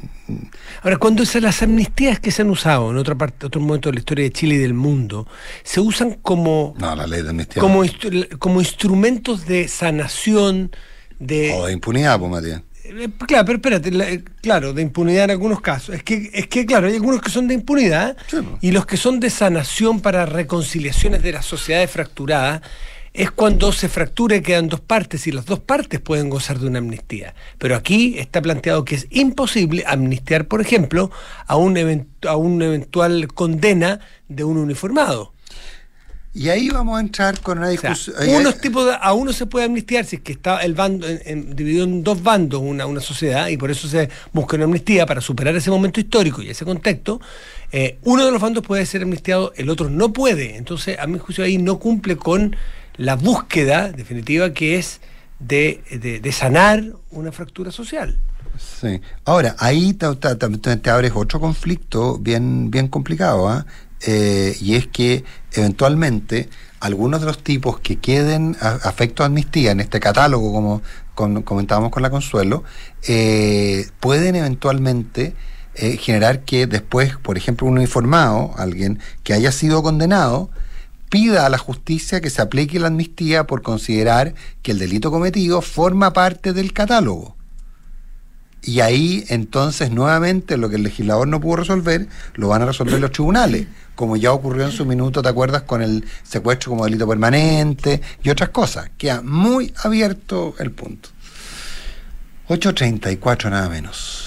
[0.83, 3.93] Ahora, cuando esas las amnistías que se han usado en otra parte, otro momento de
[3.93, 5.27] la historia de Chile y del mundo,
[5.63, 7.61] se usan como No, la ley de amnistía.
[7.61, 10.71] como, instru- como instrumentos de sanación,
[11.17, 12.61] de O de impunidad, pues, Matías.
[12.83, 15.95] Eh, Claro, pero espérate, la- eh, claro, de impunidad en algunos casos.
[15.95, 18.57] Es que, es que claro, hay algunos que son de impunidad Sí, pues.
[18.61, 22.61] y los que son de sanación para reconciliaciones de las sociedades fracturadas
[23.13, 26.67] es cuando se fractura y quedan dos partes y las dos partes pueden gozar de
[26.67, 27.33] una amnistía.
[27.57, 31.11] Pero aquí está planteado que es imposible amnistiar, por ejemplo,
[31.47, 35.33] a un, a un eventual condena de un uniformado.
[36.31, 38.15] Y ahí vamos a entrar con una O sea, discusión.
[38.19, 41.07] ahí- unos tipos de- a uno se puede amnistiar si es que está el bando
[41.09, 44.65] en- en- dividido en dos bandos una, una sociedad y por eso se busca una
[44.65, 47.19] amnistía para superar ese momento histórico y ese contexto.
[47.71, 50.55] eh, uno de los bandos puede ser amnistiado, el otro no puede.
[50.55, 52.55] Entonces, a mi juicio ahí no cumple con
[52.99, 54.99] la búsqueda definitiva que es
[55.39, 58.19] de, de- sanar una fractura social.
[58.57, 58.99] Sí.
[59.23, 60.05] Ahora, ahí te,
[60.91, 63.65] abres otro conflicto bien, bien complicado, ¿ah?
[64.05, 66.49] Eh, y es que eventualmente
[66.81, 70.81] algunos de los tipos que queden a, afecto a amnistía en este catálogo, como
[71.15, 72.63] con- comentábamos con la Consuelo,
[73.07, 75.35] eh, pueden eventualmente
[75.75, 80.49] eh, generar que después, por ejemplo, un uniformado, alguien que haya sido condenado,
[81.09, 85.61] pida a la justicia que se aplique la amnistía por considerar que el delito cometido
[85.61, 87.35] forma parte del catálogo.
[88.61, 92.99] Y ahí entonces nuevamente lo que el legislador no pudo resolver, lo van a resolver
[92.99, 95.63] los tribunales, como ya ocurrió en su minuto, ¿te acuerdas?
[95.63, 98.91] Con el secuestro como delito permanente y otras cosas.
[98.97, 101.09] Queda muy abierto el punto.
[102.49, 104.25] 8.34 nada menos.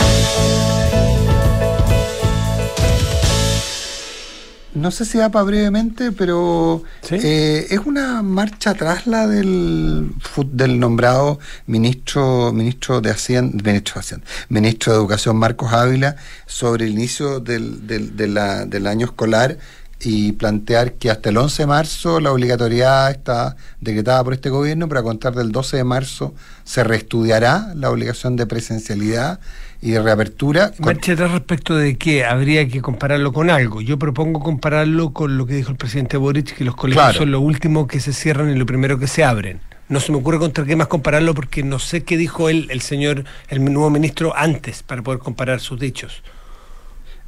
[4.75, 7.17] No sé si da para brevemente, pero ¿Sí?
[7.23, 10.13] eh, es una marcha atrás la del,
[10.47, 16.87] del nombrado ministro ministro de Hacienda, ministro de Hacienda, ministro de Educación Marcos Ávila sobre
[16.87, 19.59] el inicio del, del, de la- del año escolar
[20.05, 24.89] y plantear que hasta el 11 de marzo la obligatoriedad está decretada por este gobierno,
[24.89, 26.35] pero a contar del 12 de marzo
[26.65, 29.39] se reestudiará la obligación de presencialidad
[29.81, 30.73] y de reapertura.
[30.81, 33.81] atrás respecto de que habría que compararlo con algo.
[33.81, 37.19] Yo propongo compararlo con lo que dijo el presidente Boric, que los colegios Claro.
[37.19, 39.61] son lo último que se cierran y lo primero que se abren.
[39.89, 42.81] No se me ocurre contra qué más compararlo porque no sé qué dijo él, el
[42.81, 46.23] señor, el nuevo ministro, antes para poder comparar sus dichos.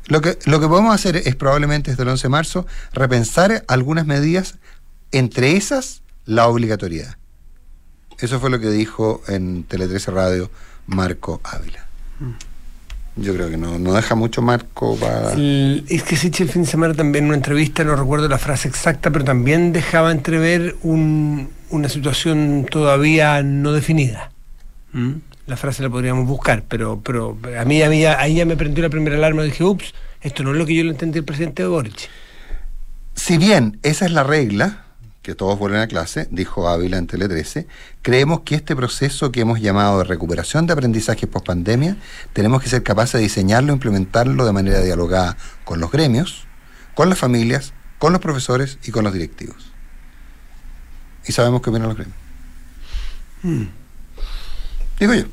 [0.07, 4.07] Lo que, lo que podemos hacer es probablemente desde el 11 de marzo repensar algunas
[4.07, 4.57] medidas,
[5.13, 7.17] entre esas la obligatoriedad.
[8.19, 10.51] Eso fue lo que dijo en Tele 13 Radio
[10.87, 11.87] Marco Ávila.
[13.17, 15.33] Yo creo que no, no deja mucho marco para...
[15.33, 18.39] El- es que Sitch el fin de semana también en una entrevista, no recuerdo la
[18.39, 24.33] frase exacta, pero también dejaba entrever un- una situación todavía no definida.
[24.93, 25.13] ¿Mm?
[25.47, 28.57] La frase la podríamos buscar, pero, pero a mí, a mí ya- ahí ya me
[28.57, 31.19] prendió la primera alarma y dije, ups, esto no es lo que yo le entendí
[31.19, 32.09] al presidente Boric.
[33.15, 34.85] Si bien esa es la regla,
[35.21, 37.67] que todos vuelven a clase, dijo Ávila en Tele 13,
[38.03, 41.97] creemos que este proceso que hemos llamado de recuperación de aprendizaje post pandemia,
[42.33, 46.47] tenemos que ser capaces de diseñarlo e implementarlo de manera dialogada con los gremios,
[46.95, 49.73] con las familias, con los profesores y con los directivos.
[51.27, 52.19] Y sabemos qué opinan los gremios.
[54.99, 55.25] Digo yo.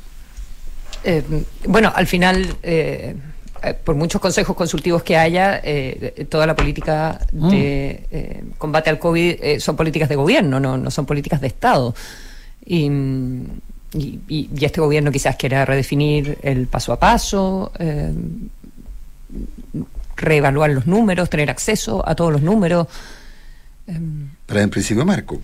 [1.03, 1.23] Eh,
[1.67, 3.15] bueno, al final, eh,
[3.63, 8.99] eh, por muchos consejos consultivos que haya, eh, toda la política de eh, combate al
[8.99, 11.93] COVID eh, son políticas de gobierno, no, no son políticas de Estado.
[12.65, 13.45] Y, mm,
[13.93, 18.13] y- y- este gobierno quizás quiera redefinir el paso a paso, eh,
[20.17, 22.87] reevaluar los números, tener acceso a todos los números.
[24.45, 25.41] Pero en principio marco.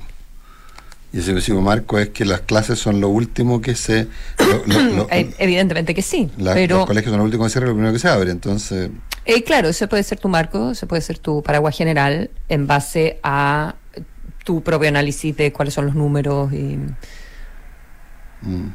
[1.18, 4.06] Y ese principio marco es que las clases son lo último que se...
[4.38, 6.78] lo- lo- lo- Eh, Evidentemente que sí, la- pero...
[6.78, 8.30] Los colegios son lo último que se cierra y lo primero que se abre.
[8.30, 8.92] Entonces,
[9.26, 13.18] Eh, claro, ese puede ser tu marco, ese puede ser tu paraguas general en base
[13.24, 13.74] a
[14.46, 16.54] tu propio análisis de cuáles son los números.
[16.54, 16.78] Y...
[18.44, 18.70] mm,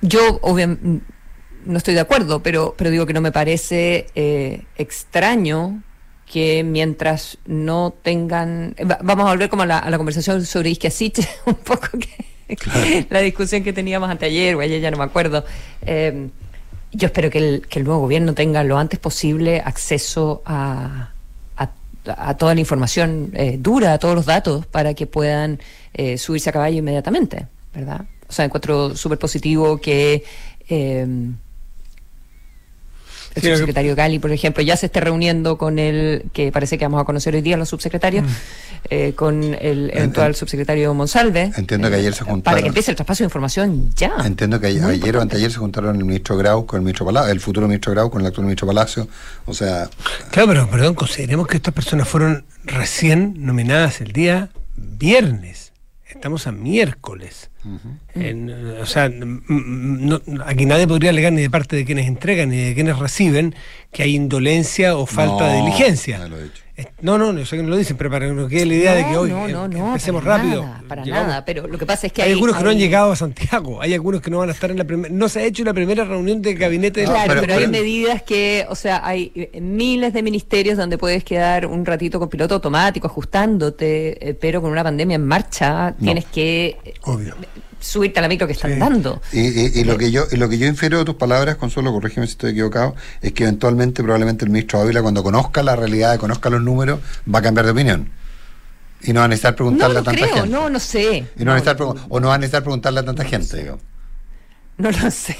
[0.00, 1.04] Yo, obviamente,
[1.66, 5.82] no estoy de acuerdo, pero, pero digo que no me parece eh, extraño
[6.30, 8.74] que mientras no tengan...
[8.80, 13.06] va- Vamos a volver como a la, a la conversación sobre Isquiasiche, un poco que
[13.10, 15.44] la discusión que teníamos anteayer o ayer, ya no me acuerdo.
[15.82, 16.28] Eh,
[16.92, 21.10] yo espero que el, que el nuevo gobierno tenga lo antes posible acceso a,
[21.56, 21.70] a,
[22.06, 25.60] a toda la información eh, dura, a todos los datos, para que puedan
[25.94, 28.04] eh, subirse a caballo inmediatamente, ¿verdad?
[28.28, 30.24] O sea, encuentro súper positivo que...
[30.68, 31.06] eh,
[33.36, 36.50] el Sí, lo que- subsecretario Gali, por ejemplo, ya se esté reuniendo con el, que
[36.52, 38.28] parece que vamos a conocer hoy día los subsecretarios, Mm.
[38.90, 41.52] eh, con el eventual subsecretario Monsalve.
[41.56, 42.62] Entiendo que ayer se Para juntaron.
[42.62, 44.12] que empiece el traspaso de información ya.
[44.24, 47.32] Entiendo que Muy ayer o anteayer se juntaron el ministro Grau con el ministro Palacio,
[47.32, 49.08] el futuro ministro Grau con el actual ministro Palacio.
[49.46, 49.88] O sea,
[50.30, 55.65] Claro, pero perdón, consideremos que estas personas fueron recién nominadas el día viernes.
[56.08, 57.50] Estamos a miércoles.
[58.14, 62.48] En, eh, o sea, no- aquí nadie podría alegar ni de parte de quienes entregan
[62.50, 63.54] ni de quienes reciben
[63.92, 66.18] que hay indolencia o falta de diligencia.
[66.28, 66.36] lo.
[66.76, 68.74] Es- No, no, no sé que no lo dicen, pero para que nos quede la
[68.74, 70.62] idea de que No, hoy no, eh, no, no, empecemos para rápido.
[70.62, 72.68] nada, para Llegamos- nada, pero lo que pasa es que hay, hay, algunos que no
[72.70, 75.12] han hay- llegado a Santiago, hay algunos que no van a estar en la primera.
[75.14, 77.70] No se ha hecho la primera reunión de gabinete de Claro, pero- pero, hay pero-
[77.72, 82.28] medidas que, o sea, hay eh, miles de ministerios donde puedes quedar un ratito con
[82.28, 87.34] piloto automático, ajustándote, eh, pero con una pandemia en marcha tienes que eh, Obvio.
[87.80, 88.78] Subirte a la micro que están Sí.
[88.78, 89.20] dando.
[89.32, 91.92] Y, y- y lo que yo y lo que yo infiero de tus palabras, Consuelo,
[91.92, 96.18] corrígeme si estoy equivocado, es que eventualmente probablemente el ministro Ávila cuando conozca la realidad,
[96.18, 97.00] conozca los números,
[97.32, 98.10] va a cambiar de opinión.
[99.02, 100.48] Y no va a necesitar No preguntarle lo a tanta creo, gente.
[100.48, 101.26] no, no sé.
[101.38, 103.78] Y no, va a No, o no va a necesitar preguntarle a tanta gente, digo.
[104.78, 105.36] No lo sé.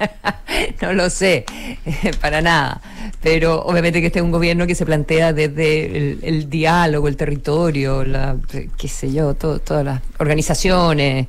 [0.82, 1.44] no lo sé,
[2.20, 2.80] para nada.
[3.22, 7.16] Pero obviamente que este es un gobierno que se plantea desde el, el diálogo, el
[7.16, 8.36] territorio, la,
[8.78, 11.26] qué sé yo, todo- todas las organizaciones,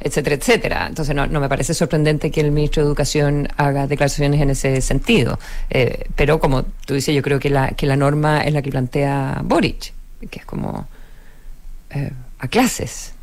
[0.00, 0.86] etcétera, etcétera.
[0.88, 4.80] Entonces no, no me parece sorprendente que el ministro de Educación haga declaraciones en ese
[4.80, 5.38] sentido.
[5.70, 8.70] Eh, pero como tú dices, yo creo que la, que la norma es la que
[8.70, 9.92] plantea Boric,
[10.30, 10.86] que es como
[11.90, 13.14] eh, a clases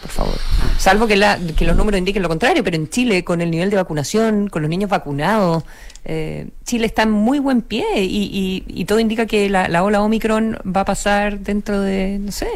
[0.00, 0.34] por favor.
[0.78, 3.68] Salvo que, la, que los números indiquen lo contrario, pero en Chile, con el nivel
[3.68, 5.62] de vacunación, con los niños vacunados,
[6.06, 9.82] eh, Chile está en muy buen pie y, y- y todo indica que la, la
[9.84, 12.48] ola Omicron va a pasar dentro de, no sé,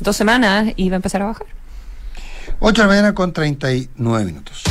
[0.00, 1.46] dos semanas y va a empezar a bajar.
[2.64, 4.62] 8 de la mañana con 39 minutos.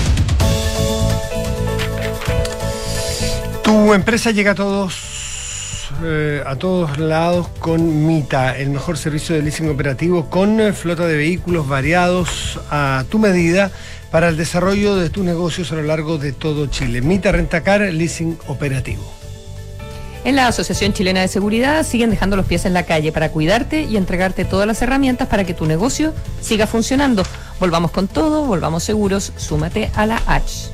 [3.65, 9.41] Tu empresa llega a todos eh, a todos lados con Mita, el mejor servicio de
[9.41, 13.71] leasing operativo con eh, flota de vehículos variados a tu medida
[14.09, 17.01] para el desarrollo de tus negocios a lo largo de todo Chile.
[17.01, 19.03] Mita Rentacar Leasing Operativo.
[20.23, 23.81] En la Asociación Chilena de Seguridad siguen dejando los pies en la calle para cuidarte
[23.81, 27.23] y entregarte todas las herramientas para que tu negocio siga funcionando.
[27.62, 30.72] Volvamos con todo, volvamos seguros, súmate a la H.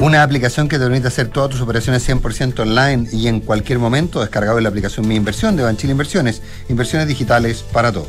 [0.00, 4.20] Una aplicación que te permite hacer todas tus operaciones 100% online y en cualquier momento,
[4.20, 6.42] descargable la aplicación Mi Inversión de Banchile Inversiones.
[6.68, 8.08] Inversiones digitales para todo.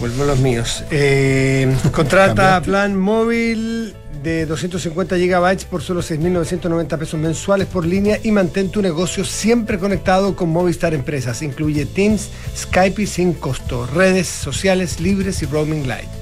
[0.00, 0.82] Vuelvo a los míos.
[0.90, 8.32] Eh, contrata plan móvil de 250 gigabytes por solo 6.990 pesos mensuales por línea y
[8.32, 11.40] mantén tu negocio siempre conectado con Movistar Empresas.
[11.42, 16.21] Incluye Teams, Skype y sin costo, redes sociales libres y roaming light.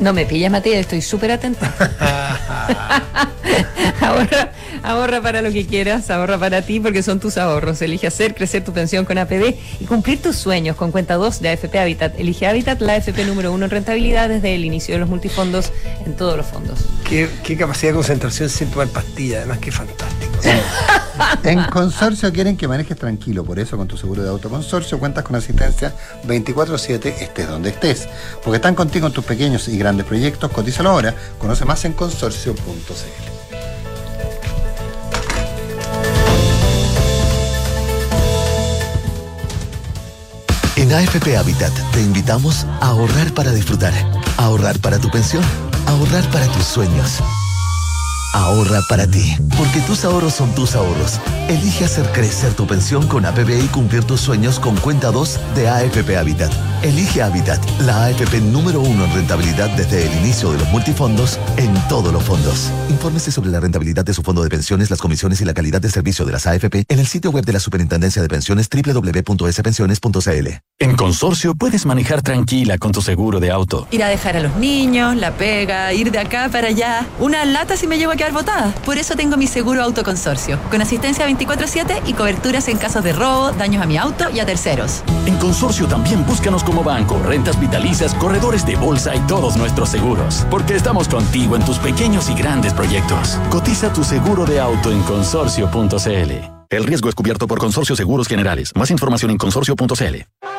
[0.00, 1.74] No me pillas, Matías, estoy súper atenta.
[4.00, 7.82] ahorra, ahorra para lo que quieras, ahorra para ti porque son tus ahorros.
[7.82, 11.48] Elige hacer crecer tu pensión con APB y cumplir tus sueños con cuenta 2 de
[11.50, 12.18] AFP Habitat.
[12.18, 15.72] Elige Habitat, la AFP número uno en rentabilidad desde el inicio de los multifondos
[16.06, 16.78] en todos los fondos.
[17.08, 20.17] Qué, qué capacidad de concentración sin tomar pastilla, además qué fantástico.
[21.44, 25.24] En Consorcio quieren que manejes tranquilo, por eso con tu seguro de auto Consorcio cuentas
[25.24, 25.94] con asistencia
[26.26, 28.08] 24/7 estés donde estés,
[28.44, 33.38] porque están contigo en tus pequeños y grandes proyectos, cotízalo ahora, conoce más en consorcio.cl.
[40.76, 43.92] En AFP Habitat te invitamos a ahorrar para disfrutar,
[44.36, 45.42] a ahorrar para tu pensión,
[45.86, 47.20] a ahorrar para tus sueños.
[48.34, 51.18] Ahorra para ti, porque tus ahorros son tus ahorros.
[51.48, 55.68] Elige hacer crecer tu pensión con APB y cumplir tus sueños con cuenta 2 de
[55.68, 56.52] AFP Habitat.
[56.82, 61.72] Elige Habitat, la AFP número uno en rentabilidad desde el inicio de los multifondos en
[61.88, 62.70] todos los fondos.
[62.90, 65.90] Infórmese sobre la rentabilidad de su fondo de pensiones, las comisiones y la calidad de
[65.90, 70.48] servicio de las AFP en el sitio web de la Superintendencia de Pensiones www.spensiones.cl.
[70.80, 73.88] En Consorcio puedes manejar tranquila con tu seguro de auto.
[73.90, 77.06] Ir a dejar a los niños, la pega, ir de acá para allá.
[77.18, 78.74] Una lata si me llevo a quedar botada.
[78.84, 83.52] Por eso tengo mi seguro autoconsorcio, con asistencia 24-7 y coberturas en casos de robo,
[83.52, 85.02] daños a mi auto y a terceros.
[85.24, 90.46] En Consorcio también búscanos como banco, rentas vitalicias, corredores de bolsa y todos nuestros seguros.
[90.50, 93.38] Porque estamos contigo en tus pequeños y grandes proyectos.
[93.48, 96.58] Cotiza tu seguro de auto en consorcio.cl.
[96.70, 98.72] El riesgo es cubierto por Consorcio Seguros Generales.
[98.74, 100.57] Más información en consorcio.cl.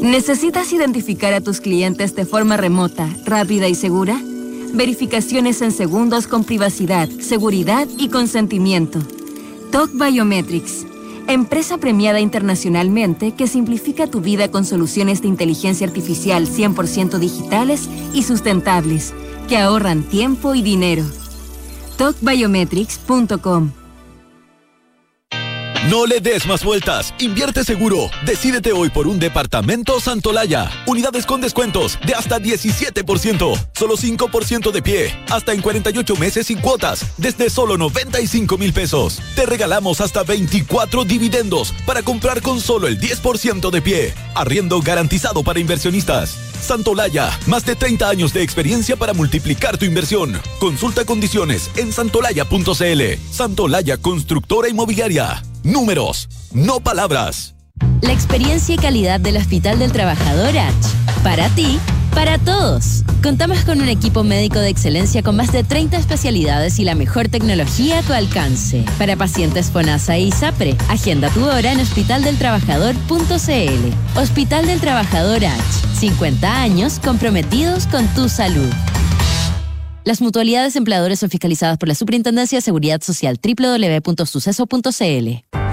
[0.00, 4.18] ¿Necesitas identificar a tus clientes de forma remota, rápida y segura?
[4.72, 9.00] Verificaciones en segundos con privacidad, seguridad y consentimiento.
[9.70, 10.86] TOC Biometrics,
[11.28, 18.22] empresa premiada internacionalmente que simplifica tu vida con soluciones de inteligencia artificial 100% digitales y
[18.22, 19.12] sustentables,
[19.50, 21.04] que ahorran tiempo y dinero.
[21.98, 23.79] TOCBiometrics.com
[25.88, 27.14] no le des más vueltas.
[27.18, 28.10] Invierte seguro.
[28.26, 30.70] Decídete hoy por un departamento Santolaya.
[30.86, 33.68] Unidades con descuentos de hasta 17%.
[33.72, 35.16] Solo 5% de pie.
[35.30, 37.06] Hasta en 48 meses sin cuotas.
[37.16, 39.20] Desde solo 95 mil pesos.
[39.34, 44.14] Te regalamos hasta 24 dividendos para comprar con solo el 10% de pie.
[44.34, 46.36] Arriendo garantizado para inversionistas.
[46.60, 50.40] Santolaya, más de 30 años de experiencia para multiplicar tu inversión.
[50.58, 53.02] Consulta condiciones en santolaya.cl.
[53.32, 55.42] Santolaya Constructora Inmobiliaria.
[55.62, 57.54] Números, no palabras.
[58.00, 60.74] La experiencia y calidad del Hospital del Trabajador H.
[61.22, 61.78] Para ti,
[62.14, 63.04] para todos.
[63.22, 67.28] Contamos con un equipo médico de excelencia con más de 30 especialidades y la mejor
[67.28, 68.86] tecnología a tu alcance.
[68.98, 74.18] Para pacientes FONASA y ISAPRE, agenda tu hora en hospitaldeltrabajador.cl.
[74.18, 75.60] Hospital del Trabajador H.
[75.98, 78.70] 50 años comprometidos con tu salud.
[80.04, 85.69] Las mutualidades empleadores son fiscalizadas por la Superintendencia de Seguridad Social www.suceso.cl.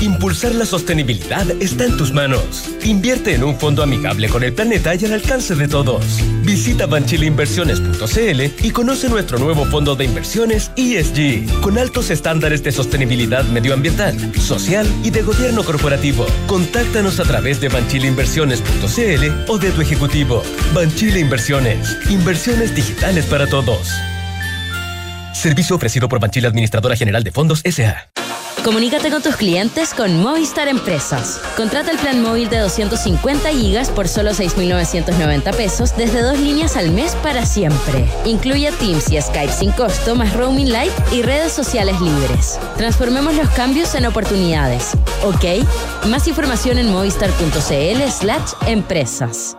[0.00, 2.68] Impulsar la sostenibilidad está en tus manos.
[2.84, 6.04] Invierte en un fondo amigable con el planeta y al alcance de todos.
[6.42, 13.44] Visita banchileinversiones.cl y conoce nuestro nuevo fondo de inversiones ESG, con altos estándares de sostenibilidad
[13.44, 16.26] medioambiental, social y de gobierno corporativo.
[16.46, 20.42] Contáctanos a través de banchileinversiones.cl o de tu ejecutivo.
[20.74, 21.96] Banchile Inversiones.
[22.10, 23.88] Inversiones digitales para todos.
[25.32, 28.13] Servicio ofrecido por Banchile Administradora General de Fondos SA.
[28.64, 31.38] Comunícate con tus clientes con Movistar Empresas.
[31.54, 36.90] Contrata el plan móvil de 250 gigas por solo 6.990 pesos desde dos líneas al
[36.90, 38.08] mes para siempre.
[38.24, 42.58] Incluye Teams y Skype sin costo, más roaming light y redes sociales libres.
[42.78, 44.92] Transformemos los cambios en oportunidades.
[45.24, 45.66] ¿Ok?
[46.08, 49.58] Más información en movistar.cl slash empresas.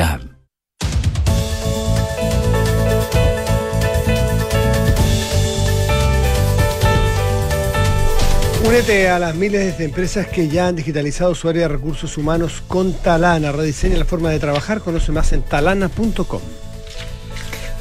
[8.63, 12.63] Únete a las miles de empresas que ya han digitalizado su área de recursos humanos
[12.67, 13.51] con Talana.
[13.51, 14.81] Rediseña la forma de trabajar.
[14.81, 16.41] Conoce más en talana.com.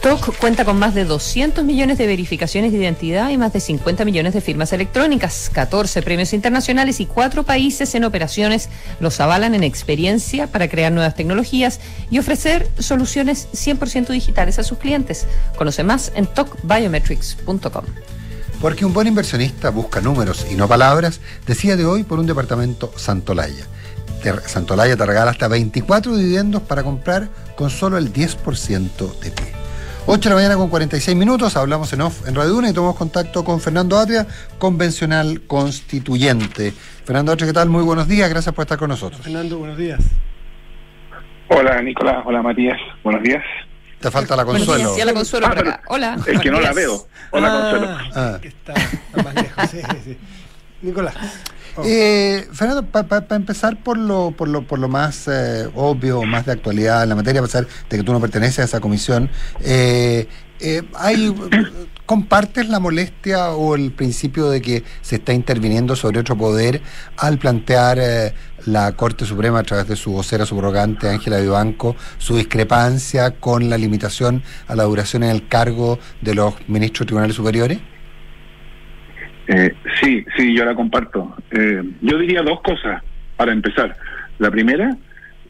[0.02, 4.06] TOC cuenta con más de 200 millones de verificaciones de identidad y más de 50
[4.06, 9.62] millones de firmas electrónicas, 14 premios internacionales y cuatro países en operaciones los avalan en
[9.62, 11.80] experiencia para crear nuevas tecnologías
[12.10, 15.26] y ofrecer soluciones 100% digitales a sus clientes.
[15.56, 17.84] Conoce más en tocbiometrics.com.
[18.58, 22.90] Porque un buen inversionista busca números y no palabras, decía de hoy por un departamento
[22.96, 23.66] Santolaya.
[24.46, 29.49] Santolaya te regala hasta 24 dividendos para comprar con solo el 10% de pie.
[30.06, 32.96] 8 de la mañana con 46 minutos, hablamos en off en Radio Duna y tomamos
[32.96, 34.26] contacto con Fernando Atria,
[34.58, 36.72] convencional constituyente.
[37.04, 37.68] Fernando Atria, ¿qué tal?
[37.68, 39.20] Muy buenos días, gracias por estar con nosotros.
[39.20, 40.00] Fernando, buenos días.
[41.48, 43.42] Hola Nicolás, hola Matías, buenos días.
[44.00, 44.94] Te falta la consuelo.
[44.94, 45.82] Sí, la consuelo por acá.
[45.88, 46.16] Hola.
[46.26, 47.06] Es que no la veo.
[47.30, 47.98] Hola consuelo.
[48.14, 49.70] Ah, que está, está más lejos.
[49.70, 50.18] Sí, sí.
[50.82, 51.14] Nicolás.
[51.84, 56.52] Eh, Fernando, para empezar por lo, por lo, por lo más eh, obvio, más de
[56.52, 59.30] actualidad en la materia, a pesar de que tú no perteneces a esa comisión,
[59.62, 60.28] eh,
[60.62, 61.34] eh, hay,
[62.06, 66.82] ¿compartes la molestia o el principio de que se está interviniendo sobre otro poder
[67.16, 68.34] al plantear eh,
[68.66, 73.78] la Corte Suprema a través de su vocera subrogante Ángela Vivanco su discrepancia con la
[73.78, 77.78] limitación a la duración en el cargo de los ministros tribunales superiores?
[79.48, 81.36] Eh, sí, sí, yo la comparto.
[81.50, 83.02] Eh, yo diría dos cosas
[83.36, 83.96] para empezar.
[84.38, 84.96] La primera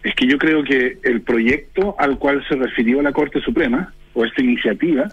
[0.02, 4.24] es que yo creo que el proyecto al cual se refirió la Corte Suprema, o
[4.24, 5.08] esta iniciativa,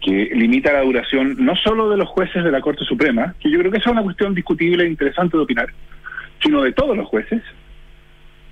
[0.00, 3.58] que limita la duración no solo de los jueces de la Corte Suprema, que yo
[3.58, 5.68] creo que esa es una cuestión discutible e interesante de opinar,
[6.42, 7.42] sino de todos los jueces,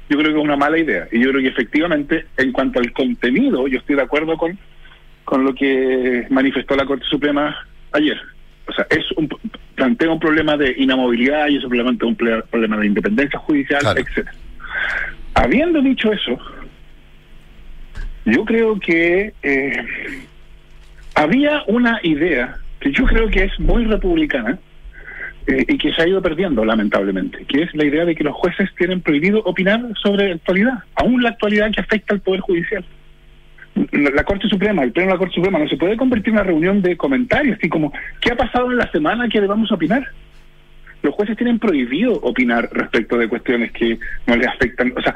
[0.08, 1.06] yo creo que es una mala idea.
[1.12, 4.58] Y yo creo que efectivamente, en cuanto al contenido, yo estoy de acuerdo con,
[5.24, 7.56] con lo que manifestó la Corte Suprema
[7.92, 8.20] ayer.
[8.66, 9.28] O sea, es un,
[9.74, 14.32] plantea un problema de inamovilidad y eso plantea un problema de independencia judicial, etcétera.
[15.34, 16.38] Habiendo dicho eso,
[18.24, 19.84] yo creo que eh,
[21.14, 24.58] había una idea que yo creo que es muy republicana
[25.46, 28.34] eh, y que se ha ido perdiendo, lamentablemente, que es la idea de que los
[28.34, 32.84] jueces tienen prohibido opinar sobre la actualidad, aún la actualidad que afecta al Poder Judicial.
[33.92, 36.44] La Corte Suprema, el Pleno de la Corte Suprema, no se puede convertir en una
[36.44, 40.06] reunión de comentarios, así como, ¿qué ha pasado en la semana que debamos opinar?
[41.02, 44.92] Los jueces tienen prohibido opinar respecto de cuestiones que no les afectan.
[44.96, 45.14] O sea,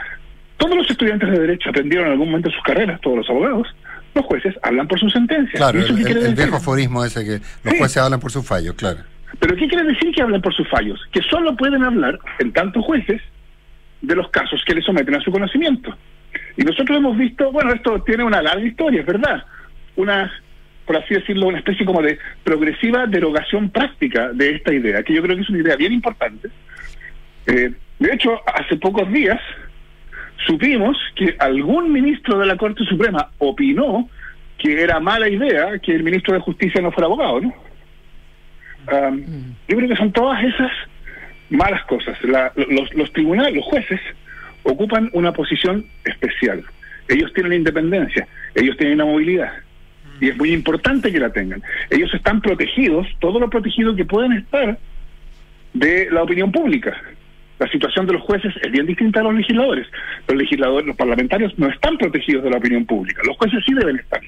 [0.56, 3.68] todos los estudiantes de Derecho aprendieron en algún momento sus carreras, todos los abogados,
[4.14, 5.56] los jueces hablan por sus sentencias.
[5.56, 9.00] Claro, el, viejo aforismo ese que los jueces hablan por sus fallos, claro.
[9.38, 11.00] Pero ¿qué quiere decir que hablan por sus fallos?
[11.12, 13.22] Que solo pueden hablar, en tantos jueces,
[14.00, 15.94] de los casos que le someten a su conocimiento.
[16.58, 19.44] Y nosotros hemos visto, bueno, esto tiene una larga historia, es verdad,
[19.94, 20.28] una,
[20.84, 25.22] por así decirlo, una especie como de progresiva derogación práctica de esta idea, que yo
[25.22, 26.48] creo que es una idea bien importante.
[27.46, 29.40] Eh, de hecho, hace pocos días,
[30.48, 34.10] supimos que algún ministro de la Corte Suprema opinó
[34.58, 37.54] que era mala idea que el ministro de Justicia no fuera abogado, ¿no?
[39.68, 40.72] yo creo que son todas esas
[41.50, 42.18] malas cosas.
[42.22, 44.00] los, los tribunales, los jueces,
[44.70, 46.64] ocupan una posición especial.
[47.08, 49.52] Ellos tienen independencia, ellos tienen una movilidad.
[50.20, 51.62] Y es muy importante que la tengan.
[51.90, 54.78] Ellos están protegidos, todo lo protegido que pueden estar
[55.74, 56.96] de la opinión pública
[57.58, 59.86] la situación de los jueces es bien distinta a los legisladores.
[60.26, 63.22] Los legisladores, los parlamentarios no están protegidos de la opinión pública.
[63.24, 64.20] Los jueces sí deben estar.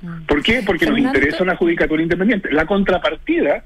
[0.00, 0.22] Mm.
[0.26, 0.62] ¿Por qué?
[0.64, 2.50] Porque nos interesa una judicatura independiente.
[2.50, 3.64] La contrapartida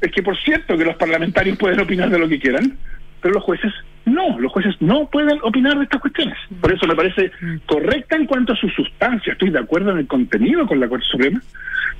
[0.00, 2.76] es que, por cierto, que los parlamentarios pueden opinar de lo que quieran,
[3.20, 3.72] pero los jueces
[4.04, 4.38] no.
[4.38, 6.36] Los jueces no pueden opinar de estas cuestiones.
[6.60, 7.30] Por eso me parece
[7.66, 9.32] correcta en cuanto a su sustancia.
[9.32, 11.40] Estoy de acuerdo en el contenido con la Corte Suprema,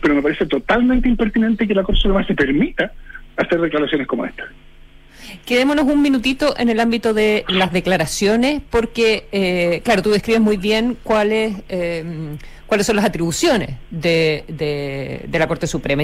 [0.01, 2.93] pero me parece totalmente impertinente que la Corte Suprema se permita
[3.37, 4.45] hacer declaraciones como esta.
[5.47, 10.57] Quedémonos un minutito en el ámbito de las declaraciones, porque, eh, claro, tú describes muy
[10.57, 12.37] bien cuáles eh,
[12.73, 16.03] cuáles son las atribuciones de, de, la Corte Suprema.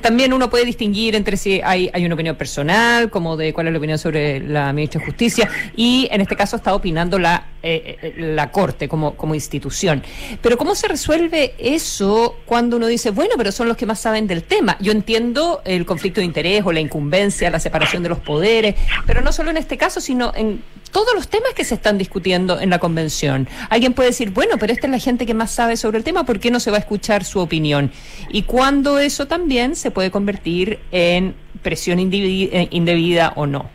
[0.00, 3.72] también uno puede distinguir entre si hay, hay una opinión personal, como de cuál es
[3.72, 7.96] la opinión sobre la ministra de Justicia, y en este caso está opinando la, eh,
[8.02, 10.02] eh, la Corte como, como institución.
[10.42, 14.26] Pero ¿cómo se resuelve eso cuando uno dice, bueno, pero son los que más saben
[14.26, 14.76] del tema?
[14.80, 18.74] Yo entiendo el conflicto de interés o la incumbencia, la separación de los poderes,
[19.06, 20.60] pero no solo en este caso, sino en
[20.92, 23.48] todos los temas que se están discutiendo en la convención.
[23.68, 26.24] Alguien puede decir, bueno, pero esta es la gente que más sabe sobre el tema,
[26.24, 27.90] ¿por qué no se va a escuchar su opinión?
[28.30, 33.70] Y cuando eso también se puede convertir en presión eh, indebida o no.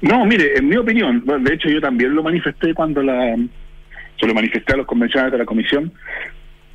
[0.00, 3.36] No, mire, en mi opinión, de hecho yo también lo manifesté cuando la
[4.18, 5.92] se lo manifesté a los convencionales de la comisión,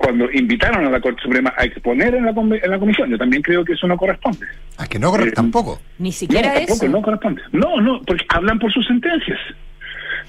[0.07, 3.09] cuando invitaron a la Corte Suprema a exponer en la, en la comisión.
[3.09, 4.47] Yo también creo que eso no corresponde.
[4.77, 5.31] ¿A que no corresponde?
[5.31, 5.81] Eh, tampoco.
[5.99, 7.41] Ni siquiera no, tampoco, no corresponde.
[7.51, 9.37] No, no, porque hablan por sus sentencias.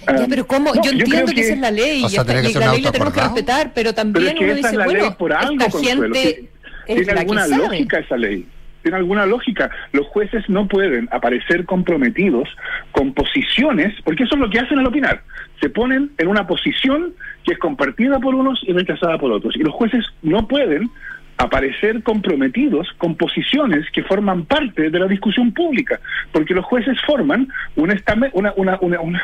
[0.04, 0.74] Ya, pero ¿cómo?
[0.82, 2.24] yo entiendo que, esa es la ley y, la
[2.72, 6.50] ley la tenemos que respetar, pero también pero uno dice, bueno, por algo, esta gente
[6.84, 8.48] tiene alguna lógica esa ley.
[8.88, 9.70] Tiene alguna lógica.
[9.92, 12.48] Los jueces no pueden aparecer comprometidos
[12.90, 15.20] con posiciones, porque eso es lo que hacen al opinar.
[15.60, 17.12] Se ponen en una posición
[17.44, 19.56] que es compartida por unos y rechazada por otros.
[19.56, 20.88] Y los jueces no pueden
[21.36, 26.00] aparecer comprometidos con posiciones que forman parte de la discusión pública,
[26.32, 27.94] porque los jueces forman una,
[28.32, 29.22] una, una, una,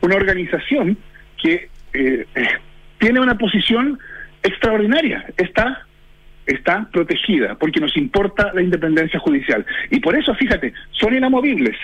[0.00, 0.96] una organización
[1.36, 2.48] que eh, eh,
[2.96, 3.98] tiene una posición
[4.42, 5.86] extraordinaria, está,
[6.48, 9.64] está protegida, porque nos importa la independencia judicial.
[9.90, 11.76] Y por eso, fíjate, son inamovibles,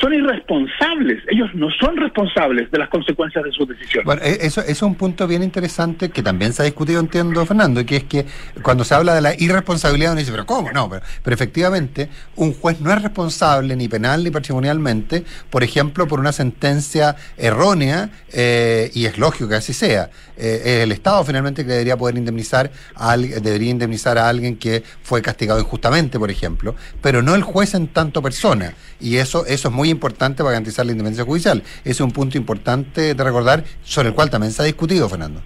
[0.00, 1.22] son irresponsables.
[1.28, 4.04] Ellos no son responsables de las consecuencias de sus decisiones.
[4.04, 7.44] Bueno, e- eso, eso es un punto bien interesante que también se ha discutido, entiendo,
[7.46, 8.24] Fernando, que es que
[8.62, 10.70] cuando se habla de la irresponsabilidad uno dice, pero ¿cómo?
[10.72, 16.06] No, pero, pero efectivamente un juez no es responsable ni penal ni patrimonialmente, por ejemplo,
[16.06, 20.10] por una sentencia errónea, eh, y es lógico que así sea.
[20.36, 25.20] Eh, el Estado finalmente que debería poder indemnizar a debería indemnizar a alguien que fue
[25.20, 28.74] castigado injustamente, por ejemplo, pero no el juez en tanto persona.
[29.00, 31.62] Y eso, eso es muy importante para garantizar la independencia judicial.
[31.80, 35.42] Ese es un punto importante de recordar, sobre el cual también se ha discutido, Fernando.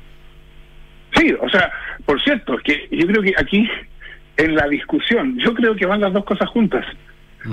[1.16, 1.70] Sí, o sea,
[2.04, 3.68] por cierto, que yo creo que aquí,
[4.36, 6.84] en la discusión, yo creo que van las dos cosas juntas.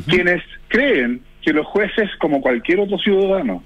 [0.08, 3.64] Quienes creen que los jueces, como cualquier otro ciudadano,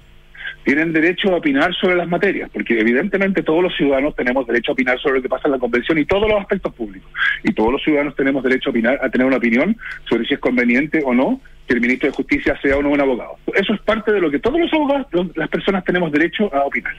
[0.64, 4.74] tienen derecho a opinar sobre las materias, porque evidentemente todos los ciudadanos tenemos derecho a
[4.74, 7.10] opinar sobre lo que pasa en la convención y todos los aspectos públicos.
[7.42, 9.76] Y todos los ciudadanos tenemos derecho a opinar, a tener una opinión
[10.08, 13.00] sobre si es conveniente o no que el ministro de Justicia sea o no un
[13.00, 13.36] abogado.
[13.54, 16.94] Eso es parte de lo que todos los abogados, las personas tenemos derecho a opinar.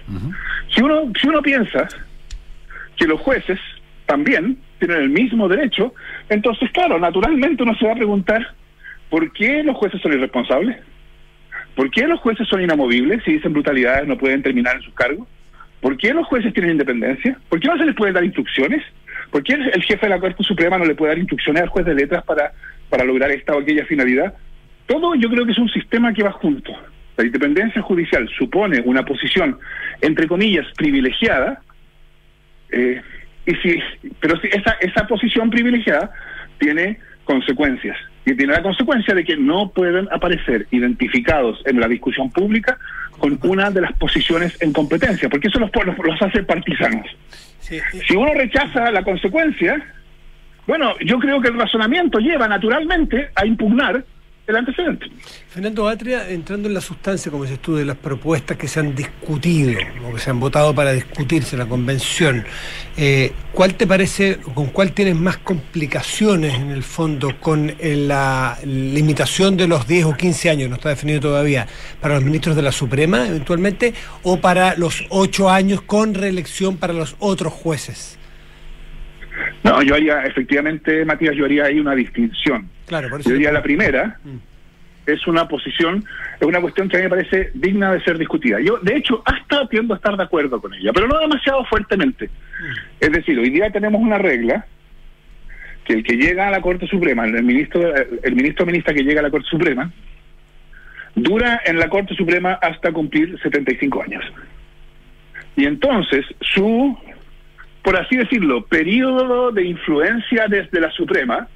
[0.73, 1.87] Si uno, si uno piensa
[2.97, 3.59] que los jueces
[4.05, 5.93] también tienen el mismo derecho,
[6.29, 8.53] entonces, claro, naturalmente uno se va a preguntar,
[9.09, 10.77] ¿por qué los jueces son irresponsables?
[11.75, 13.23] ¿Por qué los jueces son inamovibles?
[13.23, 15.27] Si dicen brutalidades no pueden terminar en sus cargos.
[15.81, 17.37] ¿Por qué los jueces tienen independencia?
[17.49, 18.81] ¿Por qué no se les puede dar instrucciones?
[19.29, 21.85] ¿Por qué el jefe de la Corte Suprema no le puede dar instrucciones al juez
[21.85, 22.53] de letras para,
[22.89, 24.33] para lograr esta o aquella finalidad?
[24.85, 26.71] Todo yo creo que es un sistema que va junto.
[27.17, 29.57] La independencia judicial supone una posición,
[30.01, 31.61] entre comillas, privilegiada,
[32.69, 33.01] eh,
[33.45, 33.79] y si,
[34.19, 36.11] pero si esa, esa posición privilegiada
[36.59, 37.97] tiene consecuencias.
[38.25, 42.77] Y tiene la consecuencia de que no pueden aparecer identificados en la discusión pública
[43.19, 47.05] con una de las posiciones en competencia, porque eso los, los, los hace partisanos.
[47.59, 49.83] Si uno rechaza la consecuencia,
[50.67, 54.03] bueno, yo creo que el razonamiento lleva naturalmente a impugnar
[54.47, 55.07] el antecedente.
[55.49, 58.93] Fernando Atria, entrando en la sustancia, como dices tú, de las propuestas que se han
[58.93, 59.73] discutido
[60.07, 62.43] o que se han votado para discutirse en la convención,
[62.97, 68.57] eh, ¿cuál te parece, con cuál tienes más complicaciones en el fondo con eh, la
[68.63, 71.65] limitación de los 10 o 15 años, no está definido todavía,
[71.99, 73.93] para los ministros de la Suprema eventualmente,
[74.23, 78.19] o para los 8 años con reelección para los otros jueces?
[79.63, 82.74] No, yo haría, efectivamente, Matías, yo haría ahí una distinción.
[82.85, 83.29] Claro, por eso.
[83.29, 84.19] Yo diría la primera
[85.05, 86.03] es una posición,
[86.39, 88.59] es una cuestión que a mí me parece digna de ser discutida.
[88.59, 92.29] Yo, de hecho, hasta tiendo a estar de acuerdo con ella, pero no demasiado fuertemente.
[92.99, 94.65] Es decir, hoy día tenemos una regla
[95.83, 99.03] que el que llega a la Corte Suprema, el ministro, el ministro o ministra que
[99.03, 99.91] llega a la Corte Suprema,
[101.13, 104.25] dura en la Corte Suprema hasta cumplir 75 años.
[105.55, 106.97] Y entonces su,
[107.83, 111.47] por así decirlo, periodo de influencia desde la Suprema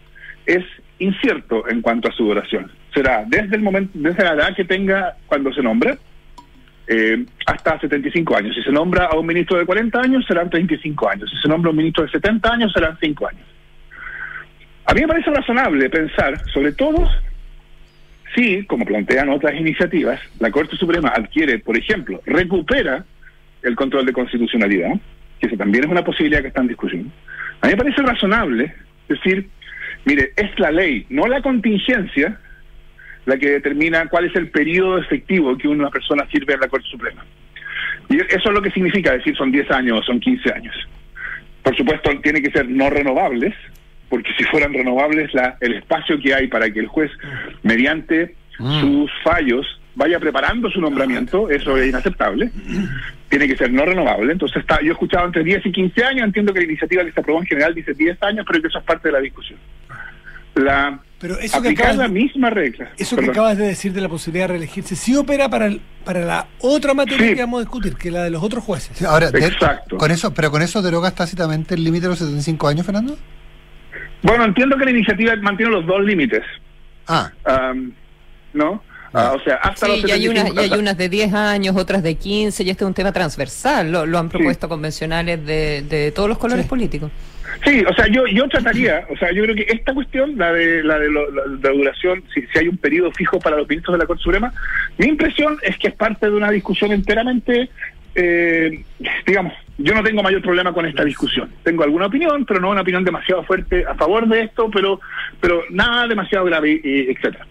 [0.46, 0.64] es
[1.00, 2.72] incierto en cuanto a su duración.
[2.93, 5.97] Será desde el momento, desde la edad que tenga cuando se nombra,
[6.88, 8.56] eh, hasta 75 años.
[8.56, 11.30] Si se nombra a un ministro de 40 años, serán 35 años.
[11.30, 13.43] Si se nombra a un ministro de 70 años, serán 5 años.
[14.86, 17.08] A mí me parece razonable pensar, sobre todo,
[18.34, 23.06] si, como plantean otras iniciativas, la Corte Suprema adquiere, por ejemplo, recupera
[23.62, 24.93] el control de constitucionalidad,
[25.39, 27.12] que eso también es una posibilidad que está en discusión.
[27.62, 28.74] A mí me parece razonable
[29.08, 29.47] decir,
[30.06, 32.39] mire, es la ley, no la contingencia,
[33.26, 36.88] la que determina cuál es el periodo efectivo que una persona sirve en la Corte
[36.89, 37.26] Suprema.
[38.10, 40.76] Y eso es lo que significa decir son 10 años o son 15 años.
[41.62, 43.54] Por supuesto, tiene que ser no renovables,
[44.10, 47.12] porque si fueran renovables, la, el espacio que hay para que el juez,
[47.62, 52.50] mediante sus fallos, vaya preparando su nombramiento, eso es inaceptable.
[53.30, 54.32] Tiene que ser no renovable.
[54.32, 57.12] Entonces, está, yo he escuchado entre 10 y 15 años, entiendo que la iniciativa que
[57.12, 59.60] se aprobó en general dice 10 años, pero que eso es parte de la discusión.
[60.56, 62.91] La, Pero eso que aplicar acabas la de- misma regla.
[62.97, 66.22] Eso que acabas de decir de la posibilidad de reelegirse, ¿sí opera para, el- para
[66.22, 67.36] la otra materia Sí.
[67.36, 68.97] que vamos a discutir, que la de los otros jueces?
[68.97, 69.52] Sí, Ahora, de-
[69.97, 73.18] con eso, pero con eso derogas tácitamente el límite de los 75 años, Fernando.
[74.24, 76.43] Bueno, entiendo que la iniciativa mantiene los dos límites.
[77.08, 77.32] Ah.
[78.54, 78.84] ¿No?
[79.14, 81.34] Ah, o sea, hasta Sí, los y hay, unas, 75, y hay unas de 10
[81.34, 83.91] años, otras de 15, y este es un tema transversal.
[83.91, 87.12] Lo, lo han propuesto convencionales de, de todos los colores políticos.
[87.66, 90.84] Sí, o sea, yo yo trataría, o sea, yo creo que esta cuestión, la de
[90.84, 94.00] la de lo- la, duración, si, si hay un periodo fijo para los ministros de
[94.00, 94.54] la Corte Suprema,
[94.97, 97.70] mi impresión es que es parte de una discusión enteramente,
[98.16, 98.84] eh,
[99.26, 101.50] digamos, yo no tengo mayor problema con esta discusión.
[101.64, 105.00] Tengo alguna opinión, pero no una opinión demasiado fuerte a favor de esto, pero
[105.41, 107.45] pero nada demasiado grave, y etcétera.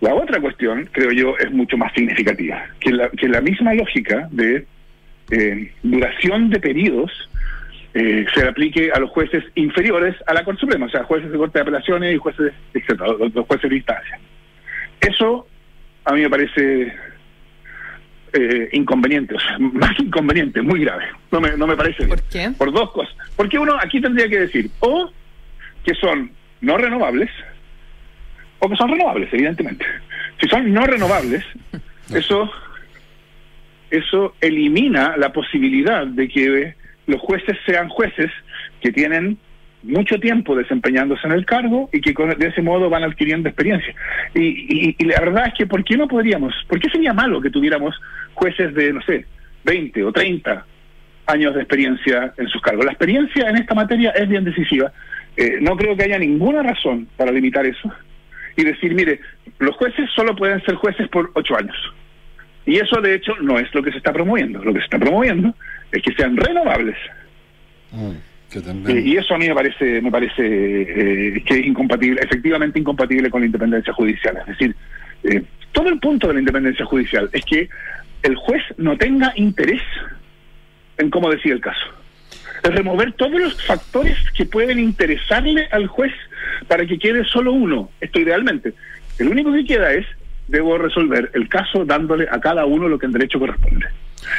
[0.00, 4.28] La otra cuestión, creo yo, es mucho más significativa, que la, que la misma lógica
[4.30, 4.66] de
[5.30, 7.10] eh, duración de periodos
[7.98, 11.38] eh, se aplique a los jueces inferiores a la Corte Suprema, o sea, jueces de
[11.38, 14.20] Corte de Apelaciones y jueces, etcétera, los, los jueces de instancia.
[15.00, 15.46] Eso
[16.04, 16.94] a mí me parece
[18.34, 21.06] eh, inconveniente, o sea, más que inconveniente, muy grave.
[21.32, 22.10] No me, no me parece bien.
[22.10, 22.50] ¿Por qué?
[22.58, 23.16] Por dos cosas.
[23.34, 25.10] Porque uno aquí tendría que decir, o
[25.82, 27.30] que son no renovables,
[28.58, 29.86] o que son renovables, evidentemente.
[30.38, 31.46] Si son no renovables,
[32.14, 32.50] eso,
[33.88, 36.74] eso elimina la posibilidad de que
[37.06, 38.30] los jueces sean jueces
[38.80, 39.38] que tienen
[39.82, 43.94] mucho tiempo desempeñándose en el cargo y que con- de ese modo van adquiriendo experiencia.
[44.34, 46.54] Y, y- la verdad es que, ¿por qué no podríamos?
[46.68, 47.94] ¿Por qué sería malo que tuviéramos
[48.34, 49.26] jueces de, no sé,
[49.64, 50.66] 20 o 30
[51.26, 52.84] años de experiencia en sus cargos?
[52.84, 54.92] La experiencia en esta materia es bien decisiva.
[55.36, 57.92] Eh, no creo que haya ninguna razón para limitar eso
[58.56, 59.20] y decir, mire,
[59.58, 61.76] los jueces solo pueden ser jueces por ocho años.
[62.64, 64.64] Y eso, de hecho, no es lo que se está promoviendo.
[64.64, 65.54] Lo que se está promoviendo
[65.92, 66.96] es que sean renovables.
[68.50, 72.20] que también- Eh, y eso a mí me parece, me parece eh, que es incompatible,
[72.22, 74.36] efectivamente incompatible con la independencia judicial.
[74.40, 74.76] Es decir,
[75.24, 77.68] eh, todo el punto de la independencia judicial es que
[78.22, 79.82] el juez no tenga interés
[80.98, 81.86] en cómo decide el caso.
[82.62, 86.12] Es remover todos los factores que pueden interesarle al juez
[86.68, 87.90] para que quede solo uno.
[88.00, 88.72] Esto idealmente.
[89.18, 90.06] El único que queda es,
[90.48, 93.86] debo resolver el caso dándole a cada uno lo que en derecho corresponde.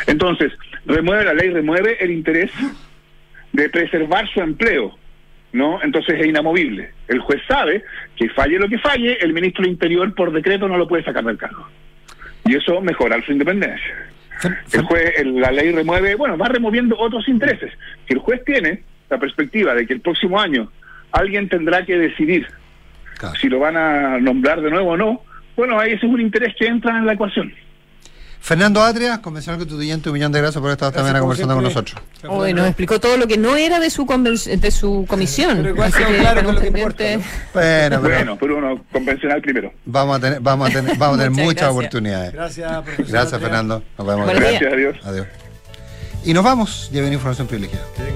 [0.08, 0.52] Entonces,
[0.86, 2.52] remueve la ley, remueve el interés
[3.54, 4.98] de preservar su empleo,
[5.54, 5.82] ¿no?
[5.84, 6.92] Entonces es inamovible.
[7.08, 7.84] El juez sabe
[8.16, 11.24] que falle lo que falle, el ministro del Interior por decreto no lo puede sacar
[11.24, 11.68] del cargo.
[12.46, 14.10] Y eso mejora su independencia.
[14.72, 17.72] El juez, el- la ley remueve, bueno, va removiendo otros intereses.
[18.08, 20.72] Si el juez tiene la perspectiva de que el próximo año
[21.12, 22.46] alguien tendrá que decidir
[23.42, 25.22] si lo van a nombrar de nuevo o no,
[25.56, 27.52] bueno, ahí ese es un interés que entra en la ecuación.
[28.40, 31.64] Fernando Atria, convencional constituyente, un millón de gracias por estar esta mañana como conversando con
[31.64, 32.02] nosotros.
[32.30, 35.58] Hoy nos explicó todo lo que no era de su de su comisión.
[35.58, 36.68] Pero igual que claro lo que.
[36.78, 37.22] Bueno,
[37.54, 39.74] pero Bueno, pero uno convencional primero.
[39.86, 41.72] vamos a tener, vamos a tener, vamos a tener Muchas muchas gracias.
[41.78, 42.34] oportunidades.
[42.34, 43.12] Gracias, profesor.
[43.12, 43.42] Gracias.
[43.42, 43.84] Fernando.
[43.98, 44.28] Nos vemos.
[44.34, 44.96] Gracias a Dios.
[45.04, 45.28] Adiós.
[46.24, 46.90] Y nos vamos.
[46.92, 47.86] Ya viene información privilegiada.